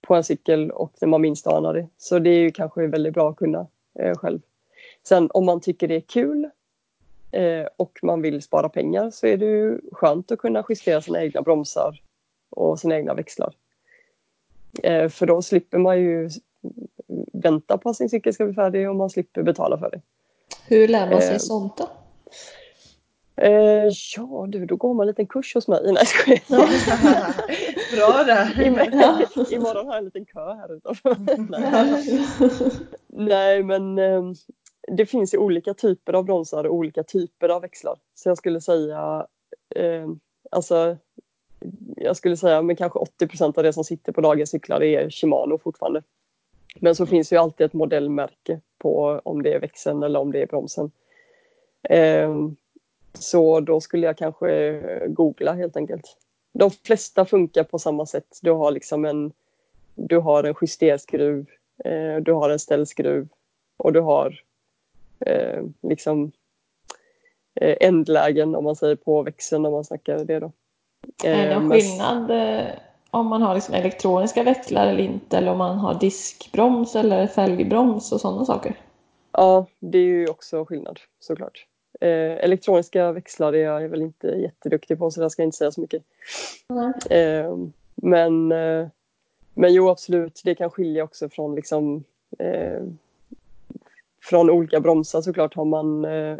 [0.00, 1.88] på en cykel och när man minst anar det.
[1.98, 3.66] Så det är ju kanske väldigt bra att kunna
[3.98, 4.40] eh, själv.
[5.02, 6.50] Sen om man tycker det är kul
[7.30, 11.22] eh, och man vill spara pengar så är det ju skönt att kunna justera sina
[11.22, 12.00] egna bromsar
[12.50, 13.54] och sina egna växlar.
[14.82, 16.30] Eh, för då slipper man ju
[17.32, 20.00] vänta på att sin cykel ska bli färdig och man slipper betala för det.
[20.66, 21.38] Hur lär man sig Eh.
[21.38, 21.88] sånt då?
[23.42, 25.80] Eh, ja du, då går man en liten kurs hos mig.
[25.92, 26.04] Nej,
[26.48, 26.58] jag.
[27.96, 28.44] Bra där.
[28.56, 31.16] Im- Imorgon har jag en liten kö här utanför.
[31.48, 32.18] Nej.
[33.06, 34.22] Nej, men eh,
[34.96, 37.96] det finns ju olika typer av bromsar och olika typer av växlar.
[38.14, 39.26] Så jag skulle säga,
[39.76, 40.08] eh,
[40.50, 40.96] alltså,
[41.96, 45.58] jag skulle säga men kanske 80% av det som sitter på dagens cyklar är Shimano
[45.58, 46.02] fortfarande.
[46.80, 50.42] Men så finns ju alltid ett modellmärke på om det är växeln eller om det
[50.42, 50.90] är bromsen.
[51.82, 52.34] Eh,
[53.14, 56.16] så då skulle jag kanske googla helt enkelt.
[56.52, 58.38] De flesta funkar på samma sätt.
[58.42, 59.32] Du har liksom en,
[59.94, 61.46] du har en justerskruv,
[61.84, 63.28] eh, du har en ställskruv
[63.76, 64.42] och du har
[65.20, 66.32] eh, liksom
[67.54, 70.52] eh, ändlägen om man säger på växeln om man snackar det då.
[71.24, 72.66] Är det Eh, någon men- skillnad eh,
[73.10, 75.38] om man har liksom elektroniska växlar eller inte?
[75.38, 78.74] Eller om man har diskbroms eller fälgbroms och sådana saker?
[79.32, 81.66] Ja, det är ju också skillnad såklart.
[82.00, 82.08] Eh,
[82.44, 85.80] elektroniska växlar är jag väl inte jätteduktig på så där ska jag inte säga så
[85.80, 86.02] mycket.
[87.10, 87.56] Eh,
[87.94, 88.86] men, eh,
[89.54, 92.04] men jo, absolut, det kan skilja också från liksom
[92.38, 92.82] eh,
[94.22, 95.54] från olika bromsar såklart.
[95.54, 96.36] Har man, eh,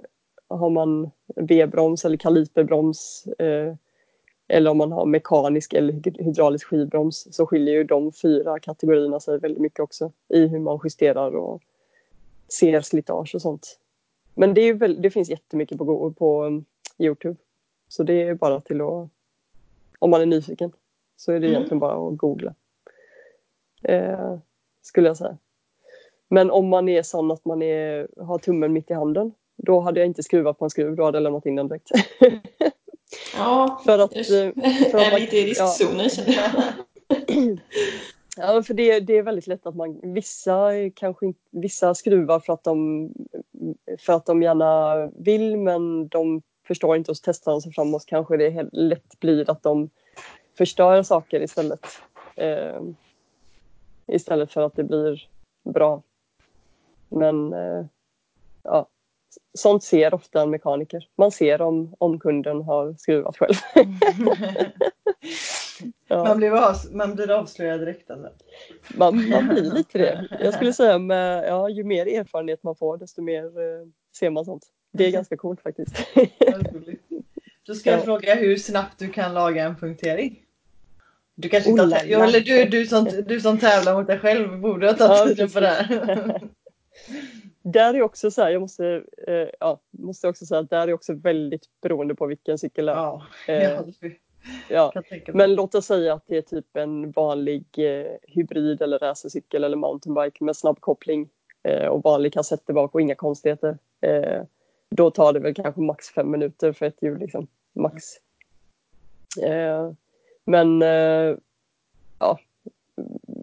[0.49, 3.75] har man V-broms eller kaliperbroms eh,
[4.49, 9.21] eller om man har mekanisk eller hy- hydraulisk skivbroms så skiljer ju de fyra kategorierna
[9.21, 11.63] sig väldigt mycket också i hur man justerar och
[12.49, 13.79] ser slitage och sånt.
[14.35, 16.65] Men det, är väl, det finns jättemycket på, på um,
[16.99, 17.37] Youtube.
[17.89, 19.09] Så det är bara till att,
[19.99, 20.73] om man är nyfiken,
[21.17, 21.57] så är det Mm.
[21.57, 22.55] egentligen bara att googla.
[23.83, 24.37] Eh,
[24.83, 25.39] skulle jag säga.
[26.29, 30.01] Men om man är sån att man är, har tummen mitt i handen, då hade
[30.01, 31.91] jag inte skruvat på en skruv, då hade jag lämnat in den direkt.
[33.39, 34.53] Ja, för att, jag eh,
[34.91, 37.59] för att är man- lite i riskzonen känner jag.
[38.41, 42.53] Ja, för det, det är väldigt lätt att man, vissa kanske inte, vissa skruvar för
[42.53, 43.09] att de,
[43.99, 48.07] för att de gärna vill men de förstår inte och så testar de sig framåt
[48.07, 49.91] kanske det helt lätt blir att de
[50.59, 51.87] förstör saker istället.
[52.37, 52.81] Eh,
[54.07, 55.29] istället för att det blir
[55.65, 56.03] bra.
[57.09, 57.85] Men eh,
[58.63, 58.89] ja,
[59.59, 61.09] sånt ser ofta en mekaniker.
[61.17, 63.55] Man ser om, om kunden har skruvat själv.
[66.09, 66.25] Ja.
[66.25, 68.31] Man blir, avs- man blir avslöjad direkt alltså.
[68.95, 70.29] Man, man blir lite det.
[70.41, 73.87] Jag skulle säga med, ja, ju mer erfarenhet man får desto mer eh,
[74.17, 74.67] ser man sånt.
[74.93, 75.97] Det är ganska coolt faktiskt.
[77.67, 78.05] Då ska jag Ja.
[78.05, 80.43] fråga hur snabbt du kan laga en punktering.
[81.35, 82.25] Du kanske inte Oh har tä- jo, la.
[82.25, 85.61] eller du, du, som, du som tävlar mot dig själv borde ha tagit Ja, på
[85.61, 86.41] det här.
[87.73, 90.93] där är också så här, jag måste, eh, ja, måste också säga att där är
[90.93, 92.97] också väldigt beroende på vilken cykel det är.
[92.97, 93.81] Ja, Eh,
[94.69, 94.93] ja.
[95.33, 99.77] Men låt oss säga att det är typ en vanlig eh, hybrid eller racercykel eller
[99.77, 101.29] mountainbike med snabbkoppling
[101.63, 103.79] eh, och vanlig kassett bak och inga konstigheter.
[104.01, 104.43] Eh,
[104.91, 107.47] då tar det väl kanske max fem minuter för ett hjul liksom.
[107.73, 108.05] Max.
[109.43, 109.93] Eh,
[110.45, 110.81] men
[112.19, 112.39] ja,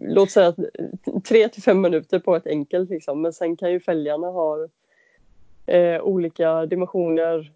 [0.00, 3.22] låt säga att eh, tre till fem minuter på ett enkelt liksom.
[3.22, 4.68] Men sen kan ju fälgarna ha
[5.66, 7.52] eh, olika dimensioner.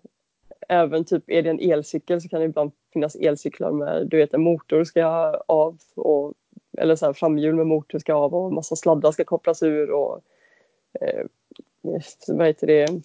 [0.68, 4.34] Även typ är det en elcykel så kan det ibland finnas elcyklar med du vet
[4.34, 5.04] en motor ska
[5.46, 6.32] av och
[6.78, 10.20] eller så här, framhjul med motor ska av och massa sladdar ska kopplas ur och
[11.00, 11.24] eh,
[12.28, 13.02] vad heter det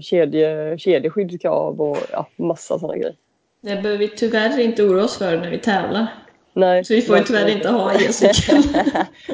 [0.00, 3.16] kedje, kedjeskydd ska av och ja, massa sådana grejer.
[3.60, 6.06] Det behöver vi tyvärr inte oroa oss för när vi tävlar.
[6.52, 8.62] Nej, Så vi får ju tyvärr inte ha e-cykel.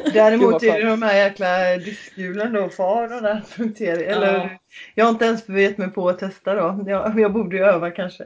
[0.13, 4.07] Däremot Gud, är det de här jäkla diskhjulen då, far och där punktering.
[4.11, 4.51] Eller Ja.
[4.95, 6.85] jag har inte ens gett mig på att testa då.
[6.87, 8.25] Jag, jag borde ju öva kanske.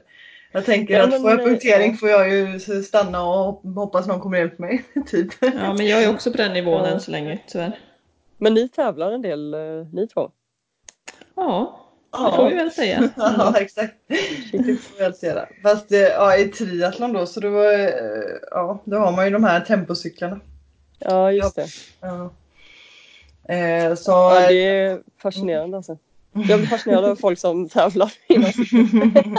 [0.52, 1.96] Jag tänker Ja, att får jag punktering ja.
[1.96, 4.84] får jag ju stanna och hoppas någon kommer hjälpa mig.
[5.06, 5.28] Typ.
[5.40, 6.86] Ja, men jag är också på den nivån Ja.
[6.86, 7.78] än så länge, tyvärr.
[8.38, 9.60] Men ni tävlar en del, eh,
[9.92, 10.30] ni två?
[11.36, 11.80] Ja,
[12.12, 13.10] det får vi väl säga.
[13.16, 13.94] Ja, exakt.
[14.52, 15.48] Det får jag väl säga.
[15.62, 17.90] Fast eh, ja, i triathlon då så då, eh,
[18.50, 20.40] ja, då har man ju de här tempocyklarna.
[20.98, 21.66] Ja, just det.
[22.00, 22.30] Ja.
[23.54, 25.98] Eh, så, Ja, det är fascinerande alltså.
[26.32, 29.36] Jag blir fascinerad av folk som tävlar inom cykeln.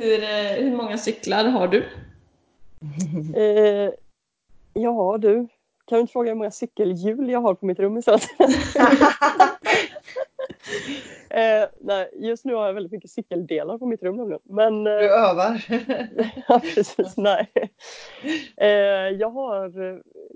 [0.00, 1.84] Hur, eh, hur många cyklar har du?
[3.36, 3.90] Eh,
[4.72, 5.48] ja du,
[5.86, 8.22] kan du inte fråga hur många cykelhjul jag har på mitt rum istället?
[11.30, 14.42] eh, nej, just nu har jag väldigt mycket cykeldelar på mitt rum nämligen.
[14.44, 15.64] Men du eh, övar.
[16.48, 17.50] ja, precis, nej.
[18.56, 18.68] Eh,
[19.18, 19.72] jag har,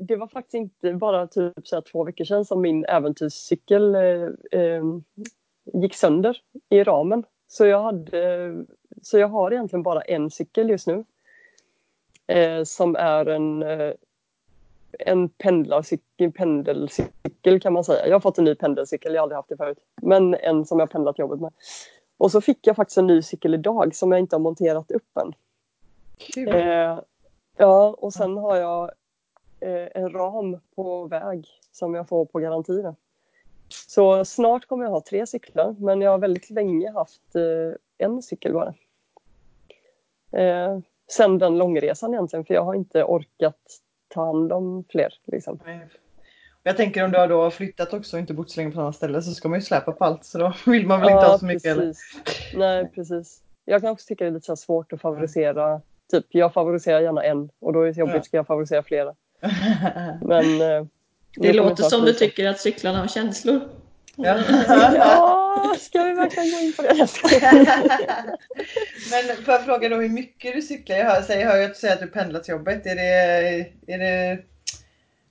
[0.07, 4.61] det var faktiskt inte bara typ så här två veckor sedan som min äventyrscykel eh,
[4.61, 4.85] eh,
[5.73, 6.37] gick sönder
[6.69, 7.25] i ramen.
[7.49, 8.55] Så jag, hade,
[9.03, 11.05] så jag har egentligen bara en cykel just nu.
[12.65, 13.65] Som är en,
[14.99, 18.07] en pendlarcykel, pendelcykel kan man säga.
[18.07, 19.79] Jag har fått en ny pendelcykel, jag har aldrig haft det förut.
[20.03, 21.53] Men en som jag pendlat jobbet med.
[22.17, 25.17] Och så fick jag faktiskt en ny cykel idag som jag inte har monterat upp
[25.17, 25.33] än.
[26.35, 26.49] Kul.
[26.49, 26.99] Eh,
[27.57, 28.91] ja, och sen har jag
[29.61, 32.83] eh, en ram på väg som jag får på garanti.
[32.83, 32.95] då.
[33.69, 38.23] Så snart kommer jag ha tre cyklar, men jag har väldigt länge haft eh, en
[38.23, 38.75] cykel bara.
[40.33, 40.79] Eh,
[41.11, 45.15] sen den långresan egentligen, för jag har inte orkat ta hand om fler.
[45.27, 45.61] Liksom.
[46.63, 48.93] Jag tänker om du har då flyttat också och inte bott så länge på samma
[48.93, 51.39] ställe så ska man ju släpa på allt så då vill man väl inte ha
[51.39, 52.01] så mycket precis.
[52.55, 53.43] Nej, precis.
[53.65, 55.81] Jag kan också tycka det är lite svårt att favorisera.
[56.11, 58.23] Typ, jag favoriserar gärna en och då är det jobbigt, Ja.
[58.23, 59.15] ska jag favorisera flera.
[60.23, 60.87] Men, eh,
[61.37, 63.61] Det låter som du tycker att cyklarna har känslor.
[64.17, 64.39] Ja.
[65.57, 66.89] Ja, ska vi verkligen gå in på det?
[69.11, 70.97] Men får jag fråga då hur mycket du cyklar?
[70.97, 72.87] Jag hör, säger, hör ju att du säger att du pendlar till jobbet.
[72.87, 74.39] Är det, är det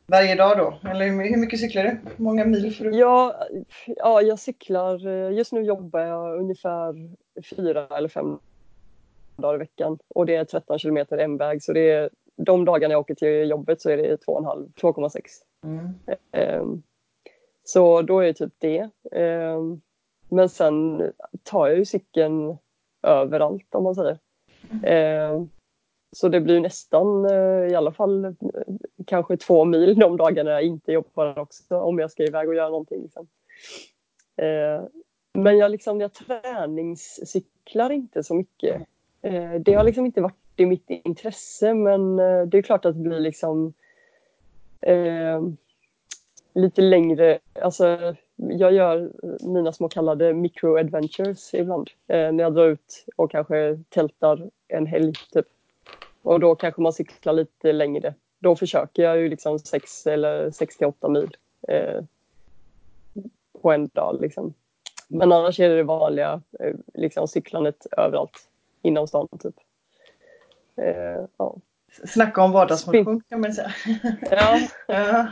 [0.05, 0.89] varje dag då?
[0.89, 1.89] Eller hur mycket cyklar du?
[1.89, 2.97] Hur många mil får du?
[2.97, 3.47] Ja,
[3.86, 5.09] ja, jag cyklar.
[5.32, 6.95] Just nu jobbar jag ungefär
[7.55, 8.39] fyra eller fem
[9.36, 12.91] dagar i veckan och det är 13 kilometer en väg så det är de dagarna
[12.93, 15.22] jag åker till jobbet så är det 2,5, 2,6.
[15.63, 15.89] Mm.
[16.32, 16.84] Ehm,
[17.63, 18.89] Så då är det typ det.
[19.11, 19.82] Ehm,
[20.30, 21.03] men sen
[21.43, 22.57] tar jag ju cykeln
[23.03, 24.17] överallt om man säger.
[24.84, 25.49] Ehm,
[26.11, 28.34] Så det blir nästan eh, i alla fall eh,
[29.05, 32.69] kanske två mil de dagarna jag inte jobbar också om jag ska iväg och göra
[32.69, 33.01] någonting.
[33.01, 33.28] Liksom.
[34.36, 34.84] Eh,
[35.34, 38.82] men jag, liksom, jag träningscyklar inte så mycket.
[39.21, 42.15] Eh, det har liksom inte varit i mitt intresse men
[42.49, 43.73] det är klart att det blir liksom
[46.53, 51.89] lite längre, alltså jag gör mina små kallade micro-adventures ibland.
[52.07, 55.45] Eh, när jag drar ut och kanske tältar en helg typ.
[56.21, 58.13] Och då kanske man cyklar lite längre.
[58.39, 62.03] Då försöker jag ju liksom 6 eller 6 till 8 mil eh,
[63.61, 64.53] på en dag liksom.
[65.07, 68.49] Men annars är det det vanliga eh, liksom cyklandet överallt
[68.81, 69.55] inom stan typ.
[70.75, 71.55] Eh, ja.
[72.05, 73.73] Snacka om vardagsmotion kan man säga.
[74.31, 75.27] ja, Ja.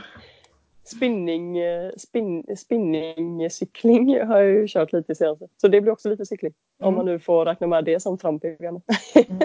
[0.86, 5.48] Spinning, eh, spin, spinningcykling har jag ju kört lite senaste.
[5.58, 6.54] Så det blir också lite cykling.
[6.80, 6.98] Om Mm.
[6.98, 8.82] man nu får räkna med det som trampbyggande.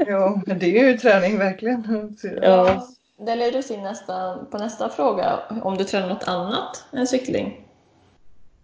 [0.07, 2.17] Jo, men det är ju träning verkligen.
[2.43, 2.87] Ja.
[3.19, 5.39] Det leder oss in nästa, på nästa fråga.
[5.63, 7.67] Om du tränar något annat än cykling?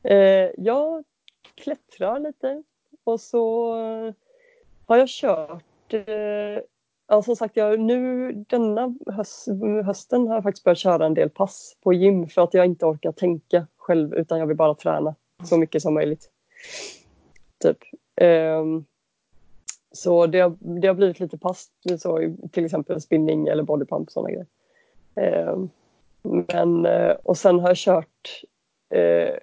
[0.03, 1.05] Eh, jag
[1.55, 2.63] klättrar lite
[3.05, 3.73] och så
[4.87, 6.63] har jag kört eh,
[7.09, 9.49] Ja, som sagt, jag, nu denna höst,
[9.85, 12.87] hösten har jag faktiskt börjat köra en del pass på gym för att jag inte
[12.87, 16.31] orkar tänka själv utan jag vill bara träna så mycket som möjligt.
[17.63, 17.79] Typ.
[18.21, 18.85] Um,
[19.93, 24.13] så det har, det har blivit lite pass, så, till exempel spinning eller bodypump och
[24.13, 24.47] sådana grejer.
[25.51, 25.71] Um,
[26.23, 28.43] men, eh, och sen har jag kört
[28.91, 29.35] eh,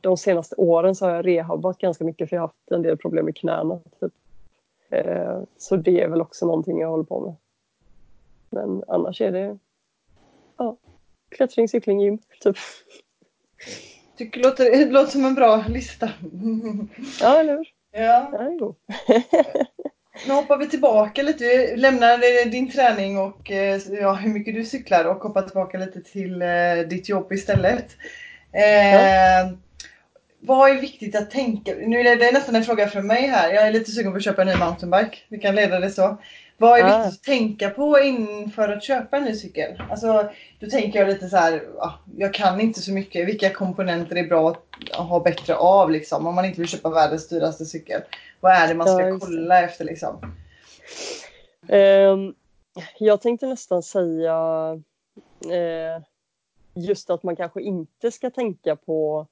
[0.00, 2.96] de senaste åren så har jag rehabbat ganska mycket för jag har haft en del
[2.96, 3.80] problem med knäna.
[4.00, 4.12] Typ.
[4.92, 7.34] Eh, så det är väl också någonting jag håller på med.
[8.50, 9.58] Men annars är det
[10.56, 10.76] ja,
[11.28, 12.18] klättring, cykling, gym.
[12.40, 12.56] Typ.
[14.16, 16.10] Tycker det låter, det låter som en bra lista.
[17.20, 17.68] Ja, eller hur?
[17.90, 18.28] Ja.
[18.32, 18.74] Ja, det är god.
[20.26, 21.44] Nu hoppar vi tillbaka lite.
[21.44, 26.02] Vi lämnar din träning och eh, ja, hur mycket du cyklar och hoppar tillbaka lite
[26.02, 27.86] till eh, ditt jobb istället.
[28.52, 29.52] Eh,
[30.44, 31.74] Vad är viktigt att tänka?
[31.74, 33.52] Nu är det, nästan en fråga från mig här.
[33.52, 35.16] Jag är lite sugen på att köpa en ny mountainbike.
[35.28, 36.16] Vi kan leda det så.
[36.58, 36.86] Vad är Ah.
[36.98, 39.82] viktigt att tänka på inför att köpa en ny cykel?
[39.90, 40.30] Alltså,
[40.60, 43.28] då tänker jag lite så här, ja, jag kan inte så mycket.
[43.28, 46.26] Vilka komponenter är bra att ha bättre av liksom?
[46.26, 48.00] Om man inte vill köpa världens dyraste cykel.
[48.40, 50.32] Vad är det man ska kolla efter liksom?
[51.68, 52.34] Ehm,
[52.98, 54.36] jag tänkte nästan säga
[55.44, 56.02] eh,
[56.74, 59.26] just att man kanske inte ska tänka på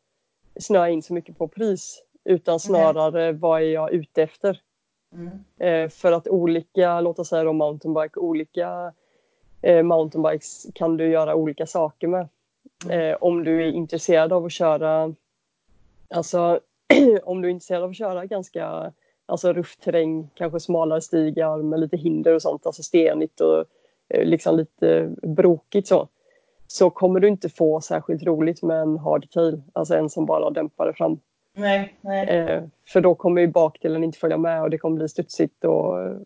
[0.61, 4.61] snöa in så mycket på pris utan snarare vad är jag ute efter.
[5.12, 5.28] Mm.
[5.59, 8.92] Eh, för att olika, låt oss säga då mountainbike, olika
[9.62, 12.28] eh, mountainbikes kan du göra olika saker med.
[12.90, 15.14] Eh, om du är intresserad av att köra,
[16.09, 16.61] alltså
[17.22, 18.92] om du är intresserad av att köra ganska
[19.26, 23.64] alltså ruff terräng, kanske smalare stigar med lite hinder och sånt, alltså stenigt och
[24.09, 26.09] eh, liksom lite brokigt så.
[26.73, 30.87] Så kommer du inte få särskilt roligt med en hardtail, alltså en som bara dämpar
[30.87, 31.21] det fram.
[31.57, 32.29] Nej, nej.
[32.29, 36.03] Eh, för då kommer ju bakdelen inte följa med och det kommer bli studsigt och
[36.03, 36.16] eh,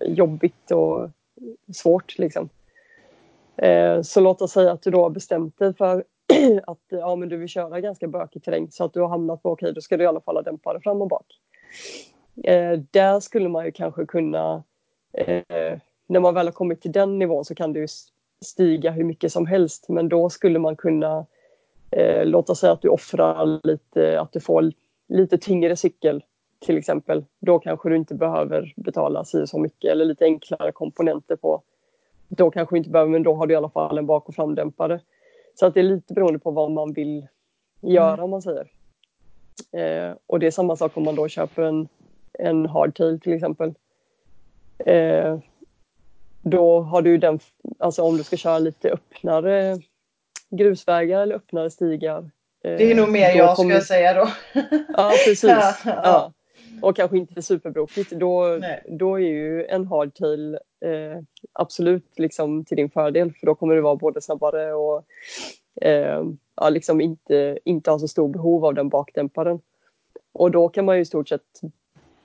[0.00, 1.10] jobbigt och
[1.74, 2.48] svårt liksom.
[3.56, 6.04] Eh, så låt oss säga att du då har bestämt dig för
[6.66, 9.50] att ja, men du vill köra ganska bökig terräng så att du har hamnat på
[9.50, 11.26] okej, då ska du i alla fall ha dämpare fram och bak.
[12.44, 14.62] Eh, där skulle man ju kanske kunna,
[15.12, 17.86] eh, när man väl har kommit till den nivån så kan du
[18.44, 21.26] stiga hur mycket som helst men då skulle man kunna
[21.90, 24.72] eh, låt oss säga att du offrar lite, att du får
[25.08, 26.24] lite tyngre cykel
[26.58, 27.24] till exempel.
[27.40, 31.62] Då kanske du inte behöver betala si så mycket eller lite enklare komponenter på.
[32.28, 34.34] Då kanske du inte behöver, men då har du i alla fall en bak och
[34.34, 35.00] framdämpare.
[35.54, 37.26] Så att det är lite beroende på vad man vill
[37.80, 38.70] göra om man säger.
[39.72, 41.88] Eh, och det är samma sak om man då köper en,
[42.32, 43.74] en hardtail till exempel.
[44.78, 45.38] Eh,
[46.42, 47.38] då har du den,
[47.78, 49.78] alltså om du ska köra lite öppnare
[50.50, 52.18] grusvägar eller öppnare stigar.
[52.64, 54.28] eh, Det är nog mer jag kommer- ska säga då.
[54.96, 55.44] Ja, precis.
[55.50, 56.00] Ja, ja.
[56.04, 56.32] ja.
[56.82, 58.10] Och kanske inte superbrokigt.
[58.12, 58.82] Då, Nej.
[58.88, 61.22] då är ju en hardtail eh,
[61.52, 65.04] absolut liksom till din fördel för då kommer du vara både snabbare och
[65.82, 66.22] eh,
[66.56, 69.60] ja, liksom inte, inte ha så stor behov av den bakdämparen.
[70.32, 71.60] Och då kan man ju i stort sett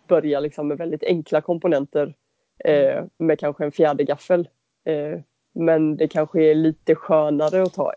[0.08, 2.14] börja liksom med väldigt enkla komponenter
[2.60, 4.50] eh, med kanske en fjärde gaffel.
[4.84, 5.20] Eh,
[5.54, 7.94] men det kanske är lite skönare att ta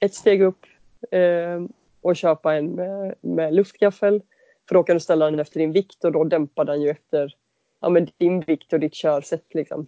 [0.00, 0.66] ett steg upp
[1.10, 1.62] eh,
[2.00, 4.22] och köpa en med, med luftgaffel.
[4.68, 7.36] För då kan du ställa den efter din vikt och då dämpar den ju efter
[7.80, 9.54] ja, men din vikt och ditt körsätt.
[9.54, 9.86] Liksom.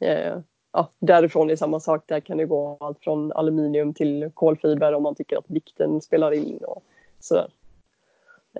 [0.00, 0.38] Eh,
[0.72, 2.04] ja, därifrån är samma sak.
[2.06, 6.32] Där kan det gå allt från aluminium till kolfiber om man tycker att vikten spelar
[6.32, 6.58] in.
[6.58, 6.82] Och
[7.20, 7.52] sådär.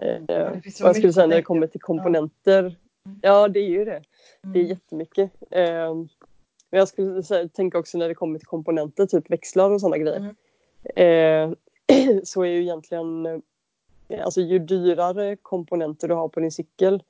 [0.00, 2.76] Eh, så jag skulle säga när det kommer till komponenter.
[3.22, 4.02] Ja, det är ju det.
[4.42, 4.66] Det är Mm.
[4.66, 5.30] jättemycket.
[5.50, 5.94] Eh,
[6.70, 9.98] men jag skulle säga, tänka också när det kommer till komponenter, typ växlar och sådana
[9.98, 10.34] grejer.
[10.96, 11.50] Eh,
[12.24, 17.02] så är ju egentligen, eh, alltså ju dyrare komponenter du har på din cykel.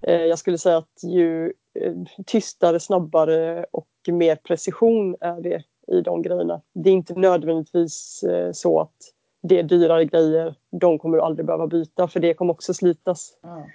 [0.00, 1.94] Eh, jag skulle säga att ju eh,
[2.26, 6.60] tystare, snabbare och mer precision är det i de grejerna.
[6.72, 11.46] Det är inte nödvändigtvis eh, så att det är dyrare grejer, de kommer du aldrig
[11.46, 13.66] behöva byta för det kommer också slitas Ja.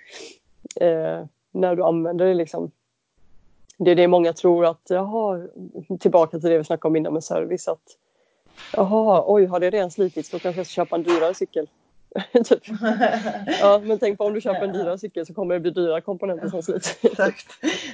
[1.51, 2.33] När du använder det.
[2.33, 2.71] Liksom.
[3.77, 5.47] Det är det många tror att, jaha,
[5.99, 7.97] tillbaka till det vi snackade om innan med service, att
[8.73, 11.67] jaha, oj, har det redan slitits då kanske jag ska köpa en dyrare cykel.
[12.45, 12.63] typ.
[13.61, 16.01] Ja, men tänk på om du köper en dyrare cykel så kommer det bli dyra
[16.01, 16.97] komponenter som slits.
[17.03, 17.45] Exakt.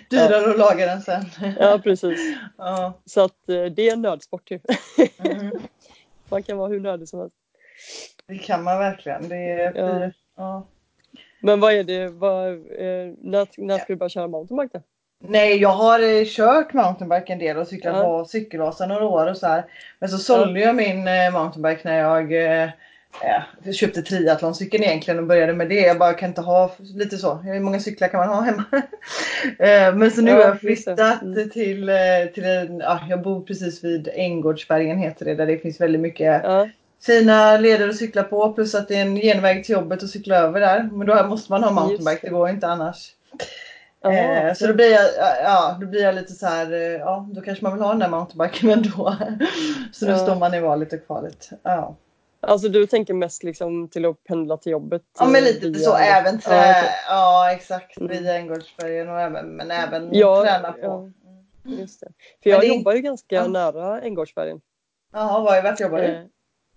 [0.09, 1.25] Dyrare att laga den sen.
[1.59, 2.19] ja, precis.
[2.57, 2.93] Ja.
[3.05, 4.59] Så att eh, det är en nödsport ju.
[5.17, 5.51] Mm.
[6.29, 7.35] Man kan vara hur nördig som helst.
[8.27, 9.29] Det kan man verkligen.
[9.29, 10.11] Det är, Ja.
[10.35, 10.63] ja.
[11.41, 14.83] Men vad är det, vad, eh, när, när ska du börja köra mountainbike då?
[15.27, 18.03] Nej, jag har eh, kört mountainbike en del och cyklat Ja.
[18.03, 19.65] på cykelvasa några år och så här.
[19.99, 22.63] Men så sålde jag min eh, mountainbike när jag eh,
[23.63, 25.79] eh, köpte triathloncykeln egentligen och började med det.
[25.81, 27.33] Jag bara kan inte ha lite så.
[27.33, 28.63] Hur många cyklar kan man ha hemma?
[29.59, 31.49] eh, men så nu Ja, har jag flyttat Mm.
[31.49, 31.95] till, eh,
[32.33, 36.41] till en, ja, jag bor precis vid Änggårdsbergen heter det där det finns väldigt mycket
[36.43, 36.69] Ja,
[37.01, 40.35] fina leder att cykla på plus att det är en genväg till jobbet att cykla
[40.37, 40.89] över där.
[40.91, 42.27] Men då måste man ha mountainbike, det.
[42.27, 43.11] det går inte annars.
[44.05, 45.05] Eh, så då blir, jag,
[45.43, 47.99] ja, då blir jag lite så här, eh, ja då kanske man vill ha den
[47.99, 49.15] där mountainbiken ändå.
[49.91, 50.17] Så nu Ja.
[50.17, 51.49] står man i valet och kvalet.
[51.63, 51.95] Ja,
[52.41, 55.01] Alltså du tänker mest liksom till att pendla till jobbet?
[55.19, 56.89] ja men eh, lite via- så, även trä, Ja, okej.
[57.09, 58.11] ja exakt, Mm.
[58.23, 60.79] via Änggårdsbergen och även, men även Ja, träna på.
[60.81, 61.09] ja.
[61.63, 62.07] Just det.
[62.43, 64.61] För jag det- jobbar ju ganska nära Änggårdsbergen.
[65.13, 66.29] Jaha, var, vart jobbar du?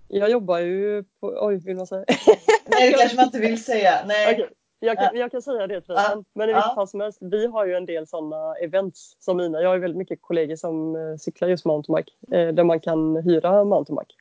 [0.08, 2.04] Jag jobbar ju på, oj vill man säga?
[2.66, 4.04] Nej det kanske man inte vill säga.
[4.06, 4.34] Nej.
[4.34, 4.48] Okej,
[4.80, 6.24] jag, kan, jag kan säga det till sen.
[6.34, 9.60] Men i vilket fall som helst, vi har ju en del sådana events som mina.
[9.60, 12.12] Jag har ju väldigt mycket kollegor som eh, cyklar just mountainbike.
[12.32, 14.14] Eh, där man kan hyra mountainbike.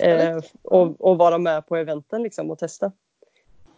[0.00, 2.92] Eh, och, och vara med på eventen liksom och testa.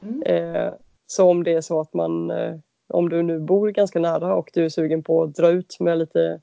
[0.02, 0.22] Mm.
[0.22, 0.72] Eh,
[1.06, 2.54] så om det är så att man eh,
[2.88, 5.98] om du nu bor ganska nära och du är sugen på att dra ut med
[5.98, 6.40] lite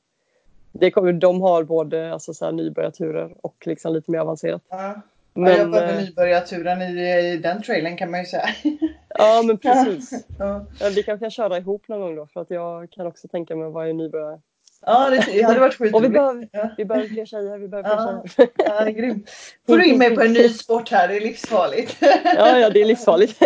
[0.79, 4.61] det kommer, de har både alltså, så här, nybörjarturer och liksom lite mer avancerat.
[4.69, 5.01] Ja.
[5.33, 8.45] Men, ja, jag behöver eh, nybörjarturen i, i den trailern kan man ju säga.
[9.09, 10.25] ja men precis.
[10.39, 13.27] Ja, Ja, vi kanske kan köra ihop någon gång då för att jag kan också
[13.27, 14.39] tänka mig att vara en nybörjare.
[14.85, 16.13] ja det, det hade varit Och vi skitroligt.
[16.13, 16.69] behöver, Ja.
[16.77, 18.23] vi behöver fler tjejer, vi behöver Ja.
[18.27, 18.51] fler tjejer.
[18.69, 19.29] Ja, är grymt.
[19.67, 21.95] Får du in mig på en ny sport här, det är livsfarligt.
[22.37, 23.39] Ja, ja det är livsfarligt.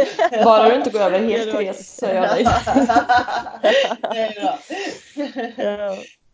[0.44, 2.48] Bara du inte går över helt Therese så är jag nöjd.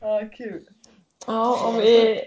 [0.02, 0.66] Ja, kul.
[1.26, 2.22] Ja, om vi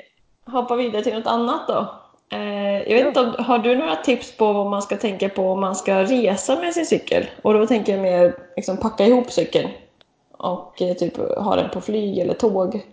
[0.46, 1.94] hoppar vidare till något annat då.
[2.30, 5.50] Eh, jag vet inte om, har du några tips på vad man ska tänka på
[5.50, 7.26] om man ska resa med sin cykel?
[7.42, 9.68] Och då tänker jag mer liksom packa ihop cykeln
[10.32, 12.86] och eh, typ ha den på flyg eller tåg.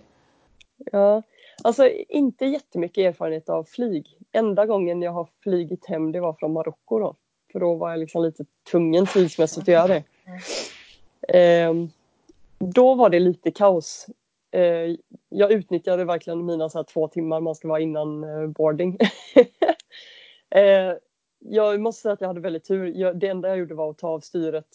[0.92, 1.22] Ja,
[1.64, 4.18] alltså inte jättemycket erfarenhet av flyg.
[4.32, 7.16] Enda gången jag har flygit hem det var från Marocko då.
[7.52, 10.04] För då var jag liksom lite tvungen tidsmässigt att göra det.
[11.28, 11.90] Ehm,
[12.60, 14.08] då var det lite kaos.
[14.56, 14.96] Eh,
[15.30, 18.98] jag utnyttjade verkligen mina så här två timmar man ska vara innan eh, boarding.
[20.50, 20.94] eh,
[21.40, 22.86] jag måste säga att jag hade väldigt tur.
[22.96, 24.68] Jag, det enda jag gjorde var att ta av styret,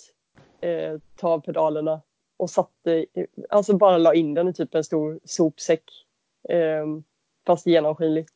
[0.61, 2.01] eh, ta av pedalerna
[2.37, 3.07] och satte,
[3.49, 5.85] alltså bara la in den i typ en stor sopsäck.
[6.49, 6.87] Eh,
[7.47, 8.26] fast genomskinlig.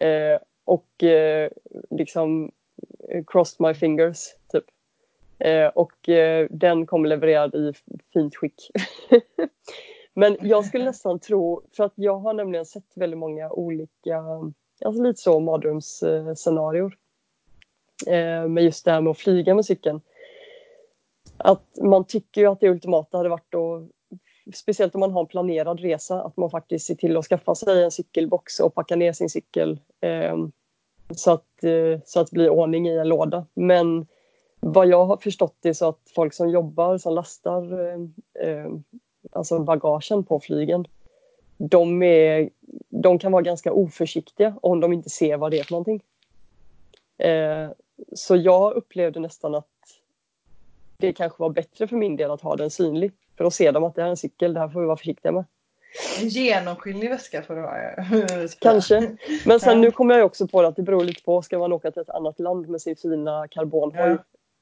[0.00, 1.50] Eh, och eh,
[1.90, 2.52] liksom
[3.08, 4.64] eh, crossed my fingers typ.
[5.38, 7.72] Eh, och eh, den kom levererad i
[8.12, 8.70] fint skick.
[10.18, 14.22] Men jag skulle nästan tro, för att jag har nämligen sett väldigt många olika,
[14.84, 16.96] alltså lite så mardrömsscenarior.
[18.06, 20.00] Eh, med just det här med att flyga med cykeln.
[21.36, 25.26] Att man tycker ju att det ultimata hade varit att, speciellt om man har en
[25.26, 29.12] planerad resa, att man faktiskt ser till att skaffa sig en cykelbox och packa ner
[29.12, 29.80] sin cykel.
[30.00, 30.36] Eh,
[31.10, 33.46] så, att, eh, så att det blir ordning i en låda.
[33.54, 34.06] Men
[34.60, 37.98] vad jag har förstått är så att folk som jobbar, som lastar eh,
[38.48, 38.70] eh,
[39.32, 40.86] alltså bagagen på flygen,
[41.56, 42.50] de, är,
[42.88, 46.02] de kan vara ganska oförsiktiga om de inte ser vad det är för någonting.
[47.18, 47.70] Eh,
[48.12, 49.66] så jag upplevde nästan att
[50.96, 53.12] det kanske var bättre för min del att ha den synlig.
[53.36, 54.96] För då ser de att det här är en cykel, det här får vi vara
[54.96, 55.44] försiktiga med.
[56.20, 58.48] En genomskinlig väska får det vara.
[58.58, 59.16] Kanske.
[59.46, 61.90] Men sen nu kommer jag också på att det beror lite på, ska man åka
[61.90, 64.18] till ett annat land med sin fina karbonhoj.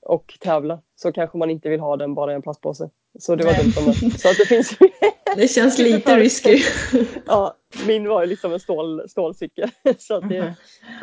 [0.07, 2.91] Och tävla så kanske man inte vill ha den bara i en plastpåse.
[3.19, 3.63] Så det var Nej.
[3.63, 4.11] dumt av mig.
[4.11, 4.79] Så att det finns
[5.37, 6.63] Det känns lite risky.
[7.27, 10.55] Ja, min var ju liksom en stål, stålcykel så att det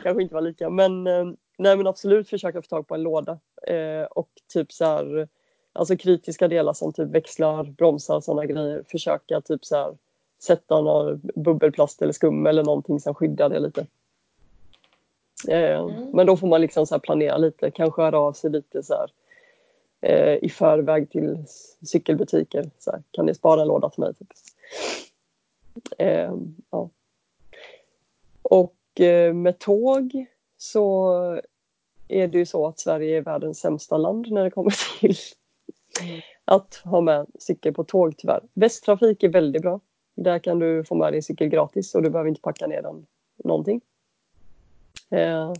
[0.04, 0.70] kanske inte var lika.
[0.70, 1.26] Men, eh,
[1.58, 5.28] nej, men absolut försöka få tag på en låda eh, och typ så här,
[5.74, 8.84] alltså kritiska delar som typ växlar, bromsar och sådana grejer.
[8.92, 9.98] Försöka typ så här
[10.44, 13.86] sätta någon bubbelplast eller skum eller någonting som skyddar det lite.
[15.48, 16.10] Eh, Mm.
[16.14, 19.12] Men då får man liksom så planera lite, kanske höra av sig lite så här
[20.02, 21.46] eh, i förväg till
[21.86, 22.70] cykelbutiker.
[22.80, 24.14] Så här, kan ni spara en låda till mig?
[24.14, 24.28] Typ.
[25.98, 26.34] Eh,
[26.70, 26.90] ja.
[28.42, 30.26] Och eh, med tåg
[30.58, 31.14] så
[32.08, 35.16] är det ju så att Sverige är världens sämsta land när det kommer till
[36.46, 38.42] att ha med cykel på tåg tyvärr.
[38.54, 39.80] Västtrafik är väldigt bra.
[40.16, 43.06] Där kan du få med din cykel gratis och du behöver inte packa ner den
[43.44, 43.82] någonting.
[45.14, 45.54] Eh,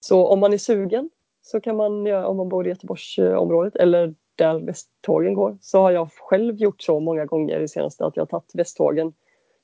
[0.00, 1.10] så om man är sugen
[1.42, 5.90] så kan man göra, om man bor i Göteborgsområdet eller där västtågen går, så har
[5.90, 9.12] jag själv gjort så många gånger i senaste att jag har tagit västtågen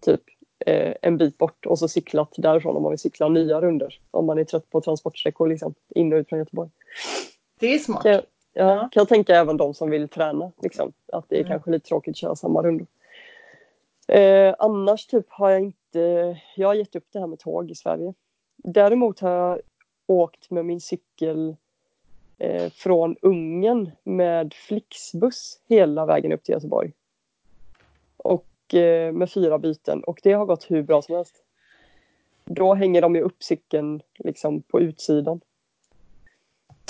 [0.00, 0.20] typ
[0.66, 4.26] eh, en bit bort och så cyklat därifrån om man vill cykla nya runder om
[4.26, 6.70] man är trött på transportsträckor liksom, in och ut från Göteborg.
[7.60, 8.02] Det är smart.
[8.02, 8.78] Kan jag, ja, Ja.
[8.80, 10.52] kan jag tänka även de som vill träna.
[10.62, 11.50] Liksom, att det är Mm.
[11.50, 12.86] kanske lite tråkigt att köra samma rundor.
[14.08, 17.74] Eh, annars typ har jag inte, jag har gett upp det här med tåg i
[17.74, 18.14] Sverige.
[18.62, 19.60] Däremot har jag
[20.06, 21.56] åkt med min cykel
[22.38, 26.92] eh, från Ungern med Flixbuss hela vägen upp till Göteborg.
[28.16, 31.44] Och eh, med fyra byten och det har gått hur bra som helst.
[32.44, 35.40] Då hänger de ju upp cykeln liksom på utsidan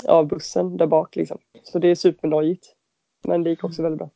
[0.07, 1.37] av bussen där bak liksom.
[1.63, 2.75] Så det är supernojigt.
[3.21, 4.09] Men det gick också väldigt bra.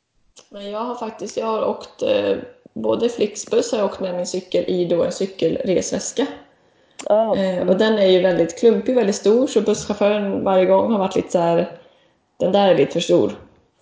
[0.50, 2.38] Men jag har faktiskt, jag har åkt eh,
[2.74, 6.28] både Flixbuss har jag åkt med min cykel i då en cykelresväska.
[7.10, 11.16] Eh, och den är ju väldigt klumpig, väldigt stor, så busschauffören varje gång har varit
[11.16, 11.72] lite så här,
[12.40, 13.32] den där är lite för stor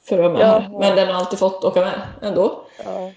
[0.09, 0.45] för att vara med Ja.
[0.59, 0.69] här.
[0.79, 2.61] Men den har alltid fått åka med ändå.
[2.85, 3.11] ja.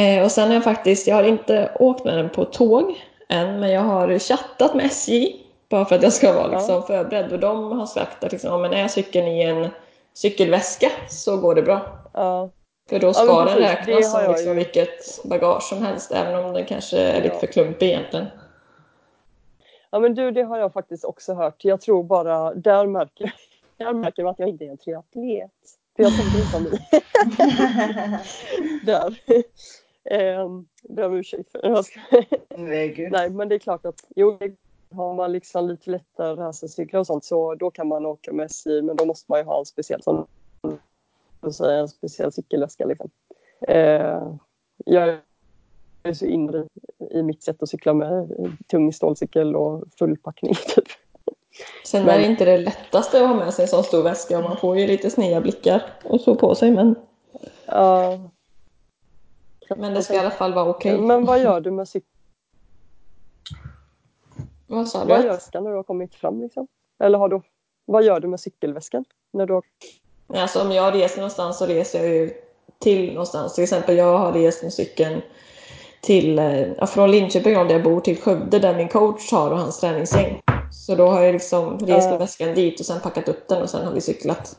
[0.00, 2.94] Eh, och sen har jag faktiskt, jag har inte åkt med den på tåg
[3.28, 5.36] än, men jag har chattat med SJ
[5.70, 6.58] bara för att jag ska vara Ja.
[6.58, 7.32] liksom förberedd.
[7.32, 9.68] Och de har sagt att liksom, ja, men är cykeln i en
[10.14, 11.80] cykelväska så går det bra.
[12.14, 12.50] ja.
[12.90, 16.52] För då ska den precis, det räknas som liksom vilket bagage som helst, även om
[16.52, 17.40] den kanske är lite Ja.
[17.40, 18.26] för klumpig egentligen.
[19.94, 21.64] Ja men du, det har jag faktiskt också hört.
[21.64, 23.34] Jag tror bara, där märker,
[23.76, 25.50] där märker man att jag inte är en triatlet.
[25.96, 26.70] För jag tänker inte som ni.
[28.86, 29.20] Där.
[30.04, 30.48] Eh,
[30.82, 31.84] ber om ursäkt för det.
[32.56, 33.08] Nej.
[33.12, 34.38] Nej, men det är klart att jo,
[34.94, 38.82] har man liksom lite lättare racercyklar och sånt så då kan man åka med SJ
[38.82, 40.26] men då måste man ju ha en speciell sån,
[41.42, 41.52] en
[41.88, 43.10] speciell cykelväska liksom.
[43.68, 44.32] Eh,
[44.84, 45.18] jag
[46.02, 46.66] är så inne
[47.10, 48.28] i, mitt sätt att cykla med
[48.70, 50.84] tung stålcykel och fullpackning typ.
[51.84, 54.44] Sen är det inte det lättaste att ha med sig en sån stor väska och
[54.44, 56.94] man får ju lite sneda blickar och så på sig men,
[57.66, 58.18] Ja,
[59.76, 60.98] men det ska i alla fall vara okej.
[60.98, 62.08] men vad gör du med cykeln?
[64.66, 65.60] Vad sa Vad gör du?
[65.60, 66.66] när du har kommit fram liksom?
[66.98, 67.40] Eller har du,
[67.84, 69.04] vad gör du med cykelväskan?
[69.32, 69.62] När du har,
[70.26, 72.30] Alltså om jag reser någonstans så reser jag ju
[72.78, 73.54] till någonstans.
[73.54, 75.20] Till exempel jag har rest med cykeln
[76.02, 79.58] till, eh, ja, från Linköping där jag bor till Skövde där min coach har och
[79.58, 80.40] hans träningsgäng.
[80.72, 83.70] Så då har jag liksom rest med väskan dit och sen packat upp den och
[83.70, 84.56] sen har vi cyklat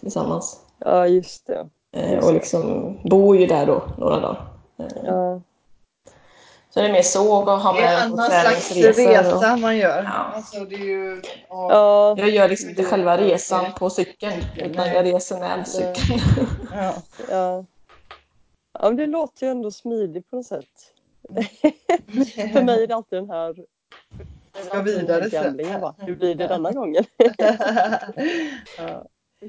[0.00, 0.60] tillsammans.
[0.78, 1.66] ja, just det.
[1.96, 4.48] Eh, och liksom bor ju där då några dagar.
[4.78, 5.40] Eh, Ja,
[6.70, 9.58] Så det är mer så och ha Det är en med annan slags resa Och,
[9.60, 10.02] man gör.
[10.02, 10.32] Ja.
[10.36, 14.34] Alltså, det är ju, ja, ja, jag gör liksom inte Det- själva resan på cykeln
[14.56, 16.20] utan jag reser med cykeln.
[16.74, 16.92] ja.
[17.30, 17.64] ja.
[18.80, 20.92] Ja men det låter ju ändå smidigt på något sätt.
[22.52, 23.54] För mig är det alltid den här
[24.64, 25.80] Ska vidare sen.
[25.80, 25.94] va?
[25.98, 27.04] Hur blir det denna gången?
[28.78, 29.06] ja.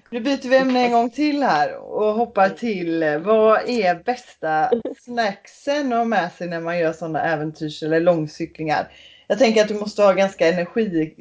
[0.10, 5.94] Nu byter vi ämne en gång till här och hoppar till vad är bästa snacksen
[5.94, 8.92] att ha med sig när man gör sådana äventyrs eller långcyklingar?
[9.28, 11.16] Jag tänker att du måste ha ganska energirik,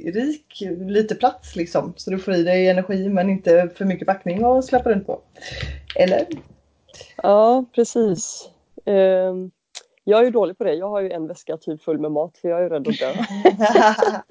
[0.89, 1.95] lite plats liksom.
[1.97, 5.21] Så du får i dig energi men inte för mycket packning att släppa runt på.
[5.97, 6.27] Eller?
[7.23, 8.51] Ja, precis.
[8.85, 9.51] Ehm,
[10.05, 10.75] jag är dålig på det.
[10.75, 12.99] Jag har ju en väska typ full med mat för jag är ju rädd att
[12.99, 13.15] dö.